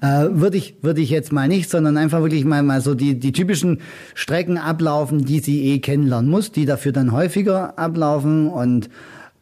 Äh, 0.00 0.30
würde 0.30 0.56
ich, 0.56 0.76
würde 0.82 1.00
ich 1.00 1.10
jetzt 1.10 1.32
mal 1.32 1.48
nicht, 1.48 1.68
sondern 1.68 1.96
einfach 1.96 2.20
wirklich 2.20 2.44
mal, 2.44 2.62
mal 2.62 2.80
so 2.80 2.94
die, 2.94 3.18
die 3.18 3.32
typischen 3.32 3.80
Strecken 4.14 4.56
ablaufen, 4.56 5.24
die 5.24 5.40
sie 5.40 5.64
eh 5.64 5.80
kennenlernen 5.80 6.30
muss, 6.30 6.52
die 6.52 6.64
dafür 6.64 6.92
dann 6.92 7.12
häufiger 7.12 7.78
ablaufen 7.78 8.48
und 8.48 8.88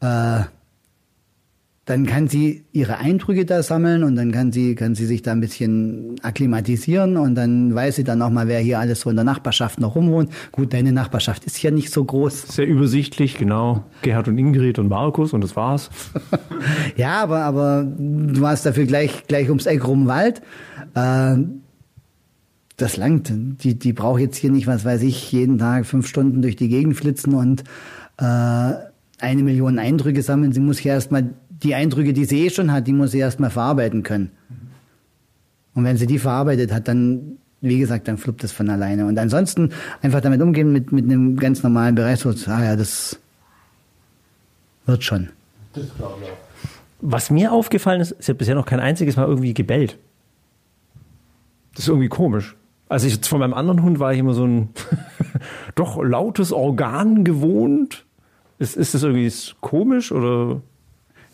äh, 0.00 0.40
dann 1.92 2.06
kann 2.06 2.26
sie 2.26 2.64
ihre 2.72 2.96
Eindrücke 2.96 3.44
da 3.44 3.62
sammeln 3.62 4.02
und 4.02 4.16
dann 4.16 4.32
kann 4.32 4.50
sie, 4.50 4.74
kann 4.74 4.94
sie 4.94 5.04
sich 5.04 5.20
da 5.20 5.32
ein 5.32 5.42
bisschen 5.42 6.14
akklimatisieren 6.22 7.18
und 7.18 7.34
dann 7.34 7.74
weiß 7.74 7.96
sie 7.96 8.04
dann 8.04 8.22
auch 8.22 8.30
mal, 8.30 8.48
wer 8.48 8.60
hier 8.60 8.78
alles 8.78 9.00
so 9.00 9.10
in 9.10 9.16
der 9.16 9.26
Nachbarschaft 9.26 9.78
noch 9.78 9.94
rumwohnt. 9.94 10.32
Gut, 10.52 10.72
deine 10.72 10.90
Nachbarschaft 10.90 11.44
ist 11.44 11.62
ja 11.62 11.70
nicht 11.70 11.90
so 11.90 12.02
groß. 12.02 12.48
Sehr 12.48 12.66
übersichtlich, 12.66 13.36
genau. 13.36 13.84
Gerhard 14.00 14.28
und 14.28 14.38
Ingrid 14.38 14.78
und 14.78 14.88
Markus 14.88 15.34
und 15.34 15.44
das 15.44 15.54
war's. 15.54 15.90
ja, 16.96 17.22
aber, 17.22 17.40
aber 17.40 17.84
du 17.86 18.46
hast 18.46 18.64
dafür 18.64 18.86
gleich, 18.86 19.26
gleich 19.26 19.50
ums 19.50 19.66
Eck 19.66 19.86
rum 19.86 20.06
Wald. 20.06 20.40
Äh, 20.94 21.36
das 22.78 22.96
langt. 22.96 23.30
Die, 23.62 23.78
die 23.78 23.92
braucht 23.92 24.20
jetzt 24.20 24.38
hier 24.38 24.50
nicht, 24.50 24.66
was 24.66 24.86
weiß 24.86 25.02
ich, 25.02 25.30
jeden 25.30 25.58
Tag 25.58 25.84
fünf 25.84 26.06
Stunden 26.06 26.40
durch 26.40 26.56
die 26.56 26.68
Gegend 26.68 26.96
flitzen 26.96 27.34
und 27.34 27.64
äh, 28.16 28.72
eine 29.22 29.42
Million 29.42 29.78
Eindrücke 29.78 30.22
sammeln. 30.22 30.52
Sie 30.52 30.60
muss 30.60 30.78
hier 30.78 30.92
erstmal 30.92 31.34
die 31.62 31.74
Eindrücke, 31.74 32.12
die 32.12 32.24
sie 32.24 32.46
eh 32.46 32.50
schon 32.50 32.72
hat, 32.72 32.86
die 32.86 32.92
muss 32.92 33.12
sie 33.12 33.18
erstmal 33.18 33.50
verarbeiten 33.50 34.02
können. 34.02 34.30
Und 35.74 35.84
wenn 35.84 35.96
sie 35.96 36.06
die 36.06 36.18
verarbeitet 36.18 36.72
hat, 36.72 36.88
dann, 36.88 37.38
wie 37.60 37.78
gesagt, 37.78 38.08
dann 38.08 38.18
fluppt 38.18 38.42
das 38.42 38.52
von 38.52 38.68
alleine. 38.68 39.06
Und 39.06 39.18
ansonsten 39.18 39.70
einfach 40.02 40.20
damit 40.20 40.42
umgehen 40.42 40.72
mit, 40.72 40.92
mit 40.92 41.04
einem 41.04 41.36
ganz 41.36 41.62
normalen 41.62 41.94
Bereich, 41.94 42.20
so, 42.20 42.30
ah 42.50 42.64
ja, 42.64 42.76
das 42.76 43.18
wird 44.86 45.04
schon. 45.04 45.30
Was 47.00 47.30
mir 47.30 47.52
aufgefallen 47.52 48.00
ist, 48.00 48.14
sie 48.18 48.32
hat 48.32 48.38
bisher 48.38 48.54
noch 48.54 48.66
kein 48.66 48.80
einziges 48.80 49.16
Mal 49.16 49.26
irgendwie 49.26 49.54
gebellt. 49.54 49.98
Das 51.74 51.84
ist 51.84 51.88
irgendwie 51.88 52.08
komisch. 52.08 52.56
Also 52.88 53.06
ich 53.06 53.18
von 53.26 53.40
meinem 53.40 53.54
anderen 53.54 53.82
Hund 53.82 53.98
war 53.98 54.12
ich 54.12 54.18
immer 54.18 54.34
so 54.34 54.46
ein 54.46 54.68
doch 55.74 56.02
lautes 56.02 56.52
Organ 56.52 57.24
gewohnt. 57.24 58.04
Ist, 58.58 58.76
ist 58.76 58.92
das 58.94 59.02
irgendwie 59.02 59.32
komisch 59.60 60.12
oder? 60.12 60.60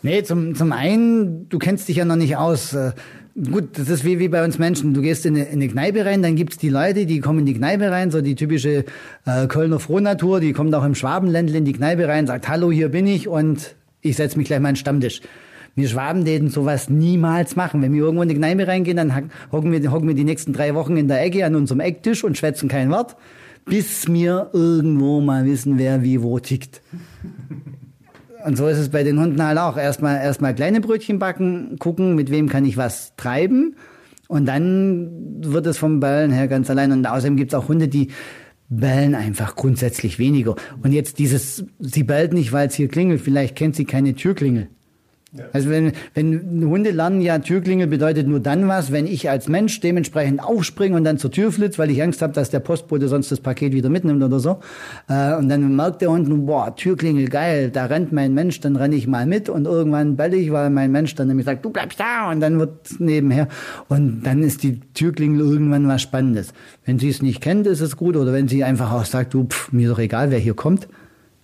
Nee, 0.01 0.23
zum, 0.23 0.55
zum 0.55 0.71
einen, 0.71 1.49
du 1.49 1.59
kennst 1.59 1.89
dich 1.89 1.97
ja 1.97 2.05
noch 2.05 2.15
nicht 2.15 2.37
aus. 2.37 2.73
Äh, 2.73 2.93
Gut, 3.35 3.77
das 3.77 3.89
ist 3.89 4.03
wie, 4.03 4.19
wie 4.19 4.27
bei 4.27 4.43
uns 4.43 4.59
Menschen. 4.59 4.93
Du 4.93 5.01
gehst 5.01 5.25
in 5.25 5.35
eine, 5.35 5.45
in 5.45 5.53
eine 5.53 5.69
Kneipe 5.69 6.05
rein, 6.05 6.21
dann 6.21 6.35
gibt's 6.35 6.57
die 6.57 6.67
Leute, 6.67 7.05
die 7.05 7.21
kommen 7.21 7.39
in 7.39 7.45
die 7.45 7.53
Kneipe 7.53 7.89
rein, 7.89 8.11
so 8.11 8.21
die 8.21 8.35
typische 8.35 8.83
äh, 9.25 9.47
Kölner 9.47 9.79
Frohnatur, 9.79 10.41
die 10.41 10.51
kommt 10.51 10.75
auch 10.75 10.83
im 10.83 10.93
Schwabenländle 10.93 11.57
in 11.57 11.63
die 11.63 11.71
Kneipe 11.71 12.07
rein, 12.07 12.27
sagt, 12.27 12.49
hallo, 12.49 12.69
hier 12.69 12.89
bin 12.89 13.07
ich 13.07 13.29
und 13.29 13.75
ich 14.01 14.17
setz 14.17 14.35
mich 14.35 14.47
gleich 14.47 14.59
mal 14.59 14.69
an 14.69 14.73
den 14.73 14.79
Stammtisch. 14.79 15.21
Wir 15.75 15.87
Schwabenläden 15.87 16.49
sowas 16.49 16.89
niemals 16.89 17.55
machen. 17.55 17.81
Wenn 17.81 17.93
wir 17.93 18.01
irgendwo 18.01 18.23
in 18.23 18.29
die 18.29 18.35
Kneipe 18.35 18.67
reingehen, 18.67 18.97
dann 18.97 19.29
hocken 19.53 19.71
wir, 19.71 19.89
hocken 19.89 20.07
wir 20.07 20.15
die 20.15 20.25
nächsten 20.25 20.51
drei 20.51 20.75
Wochen 20.75 20.97
in 20.97 21.07
der 21.07 21.21
Ecke 21.21 21.45
an 21.45 21.55
unserem 21.55 21.79
Ecktisch 21.79 22.25
und 22.25 22.37
schwätzen 22.37 22.67
kein 22.67 22.89
Wort, 22.89 23.15
bis 23.63 24.11
wir 24.11 24.49
irgendwo 24.51 25.21
mal 25.21 25.45
wissen, 25.45 25.77
wer 25.77 26.03
wie 26.03 26.21
wo 26.21 26.39
tickt. 26.39 26.81
Und 28.45 28.57
so 28.57 28.67
ist 28.67 28.77
es 28.77 28.89
bei 28.89 29.03
den 29.03 29.19
Hunden 29.19 29.43
halt 29.43 29.57
auch. 29.57 29.77
Erstmal, 29.77 30.17
erstmal 30.17 30.55
kleine 30.55 30.81
Brötchen 30.81 31.19
backen, 31.19 31.77
gucken, 31.77 32.15
mit 32.15 32.31
wem 32.31 32.47
kann 32.47 32.65
ich 32.65 32.77
was 32.77 33.15
treiben. 33.15 33.75
Und 34.27 34.45
dann 34.45 35.41
wird 35.41 35.65
es 35.65 35.77
vom 35.77 35.99
Bellen 35.99 36.31
her 36.31 36.47
ganz 36.47 36.69
allein. 36.69 36.91
Und 36.91 37.05
außerdem 37.05 37.35
gibt 37.35 37.53
es 37.53 37.59
auch 37.59 37.67
Hunde, 37.67 37.87
die 37.87 38.09
bellen 38.69 39.15
einfach 39.15 39.55
grundsätzlich 39.55 40.19
weniger. 40.19 40.55
Und 40.83 40.91
jetzt 40.93 41.19
dieses, 41.19 41.65
sie 41.79 42.03
bellt 42.03 42.33
nicht, 42.33 42.53
weil 42.53 42.67
es 42.67 42.75
hier 42.75 42.87
klingelt. 42.87 43.21
Vielleicht 43.21 43.55
kennt 43.55 43.75
sie 43.75 43.85
keine 43.85 44.13
Türklingel. 44.13 44.69
Also 45.53 45.69
wenn, 45.69 45.91
wenn 46.15 46.65
Hunde 46.65 46.89
lernen 46.89 47.21
ja, 47.21 47.37
Türklingel 47.37 47.85
bedeutet 47.85 48.27
nur 48.27 48.39
dann 48.39 48.67
was, 48.67 48.91
wenn 48.91 49.05
ich 49.05 49.29
als 49.29 49.47
Mensch 49.47 49.79
dementsprechend 49.79 50.43
aufspringe 50.43 50.95
und 50.95 51.03
dann 51.03 51.19
zur 51.19 51.29
Tür 51.29 51.51
flitze, 51.51 51.77
weil 51.77 51.91
ich 51.91 52.01
Angst 52.01 52.23
habe, 52.23 52.33
dass 52.33 52.49
der 52.49 52.61
Postbote 52.61 53.07
sonst 53.07 53.31
das 53.31 53.39
Paket 53.39 53.73
wieder 53.73 53.89
mitnimmt 53.89 54.23
oder 54.23 54.39
so. 54.39 54.59
Äh, 55.07 55.35
und 55.35 55.49
dann 55.49 55.75
merkt 55.75 56.01
der 56.01 56.09
Hund, 56.09 56.27
boah, 56.47 56.75
Türklingel, 56.75 57.29
geil, 57.29 57.69
da 57.69 57.85
rennt 57.85 58.11
mein 58.11 58.33
Mensch, 58.33 58.59
dann 58.59 58.75
renne 58.75 58.95
ich 58.95 59.05
mal 59.05 59.27
mit 59.27 59.49
und 59.49 59.65
irgendwann 59.65 60.15
belle 60.15 60.35
ich, 60.35 60.51
weil 60.51 60.71
mein 60.71 60.91
Mensch 60.91 61.13
dann 61.13 61.27
nämlich 61.27 61.45
sagt, 61.45 61.63
du 61.63 61.69
bleibst 61.69 61.99
da 61.99 62.31
und 62.31 62.39
dann 62.39 62.57
wird 62.57 62.99
nebenher. 62.99 63.47
Und 63.87 64.23
dann 64.23 64.41
ist 64.41 64.63
die 64.63 64.79
Türklingel 64.79 65.41
irgendwann 65.41 65.87
was 65.87 66.01
Spannendes. 66.01 66.53
Wenn 66.85 66.97
sie 66.97 67.09
es 67.09 67.21
nicht 67.21 67.39
kennt, 67.39 67.67
ist 67.67 67.81
es 67.81 67.97
gut. 67.97 68.15
Oder 68.15 68.33
wenn 68.33 68.47
sie 68.47 68.63
einfach 68.63 68.91
auch 68.91 69.05
sagt, 69.05 69.35
du, 69.35 69.43
pff, 69.43 69.71
mir 69.71 69.89
doch 69.89 69.99
egal, 69.99 70.31
wer 70.31 70.39
hier 70.39 70.55
kommt. 70.55 70.87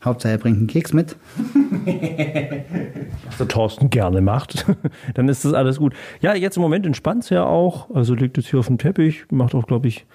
Hauptsache 0.04 0.34
er 0.34 0.38
bringt 0.40 0.58
einen 0.58 0.68
Keks 0.68 0.92
mit. 0.94 1.16
Was 3.26 3.38
der 3.38 3.48
Thorsten 3.48 3.90
gerne 3.90 4.22
macht, 4.22 4.66
dann 5.14 5.30
ist 5.30 5.46
das 5.46 5.54
alles 5.54 5.78
gut. 5.78 5.94
Ja, 6.22 6.36
jetzt 6.36 6.58
im 6.58 6.62
Moment 6.62 6.86
entspannt 6.86 7.24
es 7.24 7.30
ja 7.30 7.46
auch. 7.46 7.94
Also 7.94 8.14
liegt 8.14 8.38
jetzt 8.38 8.50
hier 8.50 8.60
auf 8.60 8.68
dem 8.68 8.78
Teppich, 8.78 9.26
macht 9.32 9.56
auch, 9.56 9.68
glaube 9.68 9.88
ich, 9.88 10.06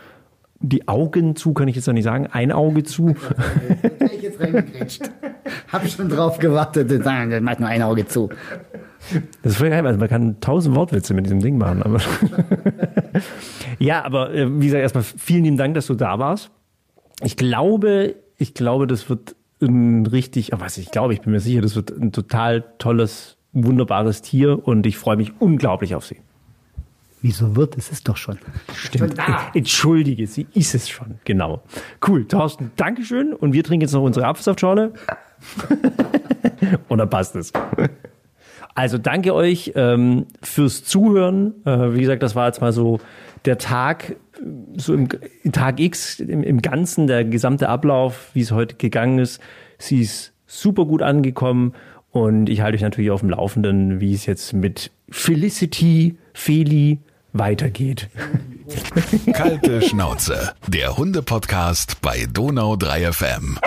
die 0.63 0.89
Augen 0.89 1.37
zu, 1.37 1.55
kann 1.55 1.69
ich 1.69 1.77
jetzt 1.77 1.87
noch 1.87 1.95
nicht 1.95 2.05
sagen, 2.05 2.27
ein 2.27 2.53
Auge 2.53 2.83
zu. 2.83 3.15
Da 3.99 4.07
ich 4.07 4.23
jetzt 4.23 4.41
reingegrätscht. 4.41 5.11
Hab 5.73 5.87
schon 5.89 6.09
drauf 6.09 6.39
gewartet, 6.39 6.91
dann 7.05 7.45
macht 7.45 7.61
nur 7.61 7.69
ein 7.69 7.83
Auge 7.83 8.07
zu. 8.07 8.29
Das 9.43 9.53
ist 9.53 9.59
voll 9.59 9.71
geil, 9.71 9.87
also 9.87 9.99
man 9.99 10.09
kann 10.09 10.41
tausend 10.41 10.77
Wortwitze 10.77 11.15
mit 11.15 11.25
diesem 11.25 11.41
Ding 11.41 11.57
machen. 11.57 11.83
Aber 11.83 11.99
ja, 13.79 14.05
aber 14.05 14.35
äh, 14.35 14.61
wie 14.61 14.67
gesagt, 14.67 14.83
erstmal 14.83 15.05
vielen 15.05 15.45
lieben 15.45 15.57
Dank, 15.57 15.75
dass 15.75 15.87
du 15.87 15.95
da 15.95 16.19
warst. 16.19 16.51
Ich 17.23 17.37
glaube, 17.37 18.17
ich 18.37 18.55
glaube, 18.55 18.87
das 18.87 19.09
wird 19.09 19.37
ein 19.63 20.07
richtig, 20.07 20.53
oh, 20.53 20.57
was 20.61 20.79
ich 20.79 20.91
glaube, 20.91 21.15
ich 21.15 21.21
bin 21.21 21.33
mir 21.33 21.41
sicher, 21.41 21.61
das 21.61 21.77
wird 21.77 21.91
ein 21.91 22.13
total 22.13 22.65
tolles, 22.79 23.37
wunderbares 23.53 24.23
Tier 24.23 24.67
und 24.67 24.87
ich 24.87 24.97
freue 24.99 25.17
mich 25.17 25.33
unglaublich 25.41 25.95
auf 25.95 26.05
sie. 26.05 26.19
Wieso 27.23 27.55
wird? 27.55 27.77
Es 27.77 27.91
ist 27.91 28.09
doch 28.09 28.17
schon. 28.17 28.39
Stimmt. 28.75 29.17
Entschuldige, 29.53 30.27
sie 30.27 30.47
ist 30.55 30.75
es 30.75 30.89
schon. 30.89 31.19
Genau. 31.25 31.63
Cool. 32.07 32.27
Thorsten, 32.27 32.71
Dankeschön. 32.77 33.35
Und 33.35 33.53
wir 33.53 33.63
trinken 33.63 33.83
jetzt 33.83 33.93
noch 33.93 34.03
unsere 34.03 34.27
Apfelsaftschorle. 34.27 34.95
und 36.89 36.99
dann 36.99 37.11
passt 37.11 37.37
es. 37.37 37.53
Also 38.75 38.99
danke 38.99 39.35
euch 39.35 39.73
ähm, 39.75 40.27
fürs 40.43 40.85
Zuhören. 40.85 41.55
Äh, 41.65 41.95
wie 41.95 42.01
gesagt, 42.01 42.23
das 42.23 42.35
war 42.35 42.47
jetzt 42.47 42.61
mal 42.61 42.73
so 42.73 43.01
der 43.45 43.59
Tag, 43.59 44.17
so 44.77 44.95
im 44.95 45.09
Tag 45.53 45.81
X, 45.81 46.21
im, 46.21 46.43
im 46.43 46.63
Ganzen, 46.63 47.07
der 47.07 47.25
gesamte 47.25 47.69
Ablauf, 47.69 48.31
wie 48.35 48.41
es 48.41 48.53
heute 48.53 48.77
gegangen 48.77 49.19
ist. 49.19 49.41
Sie 49.79 50.01
ist 50.01 50.33
super 50.47 50.85
gut 50.85 51.03
angekommen 51.03 51.75
und 52.11 52.49
ich 52.49 52.61
halte 52.61 52.77
euch 52.77 52.83
natürlich 52.83 53.11
auf 53.11 53.21
dem 53.21 53.31
Laufenden, 53.31 54.01
wie 54.01 54.15
es 54.15 54.27
jetzt 54.27 54.53
mit 54.53 54.91
Felicity, 55.11 56.17
Feli 56.35 56.99
weitergeht. 57.33 58.09
Kalte 59.33 59.83
Schnauze, 59.83 60.53
der 60.67 60.97
Hunde-Podcast 60.97 62.01
bei 62.03 62.27
Donau 62.33 62.77
3 62.77 63.13
FM. 63.13 63.59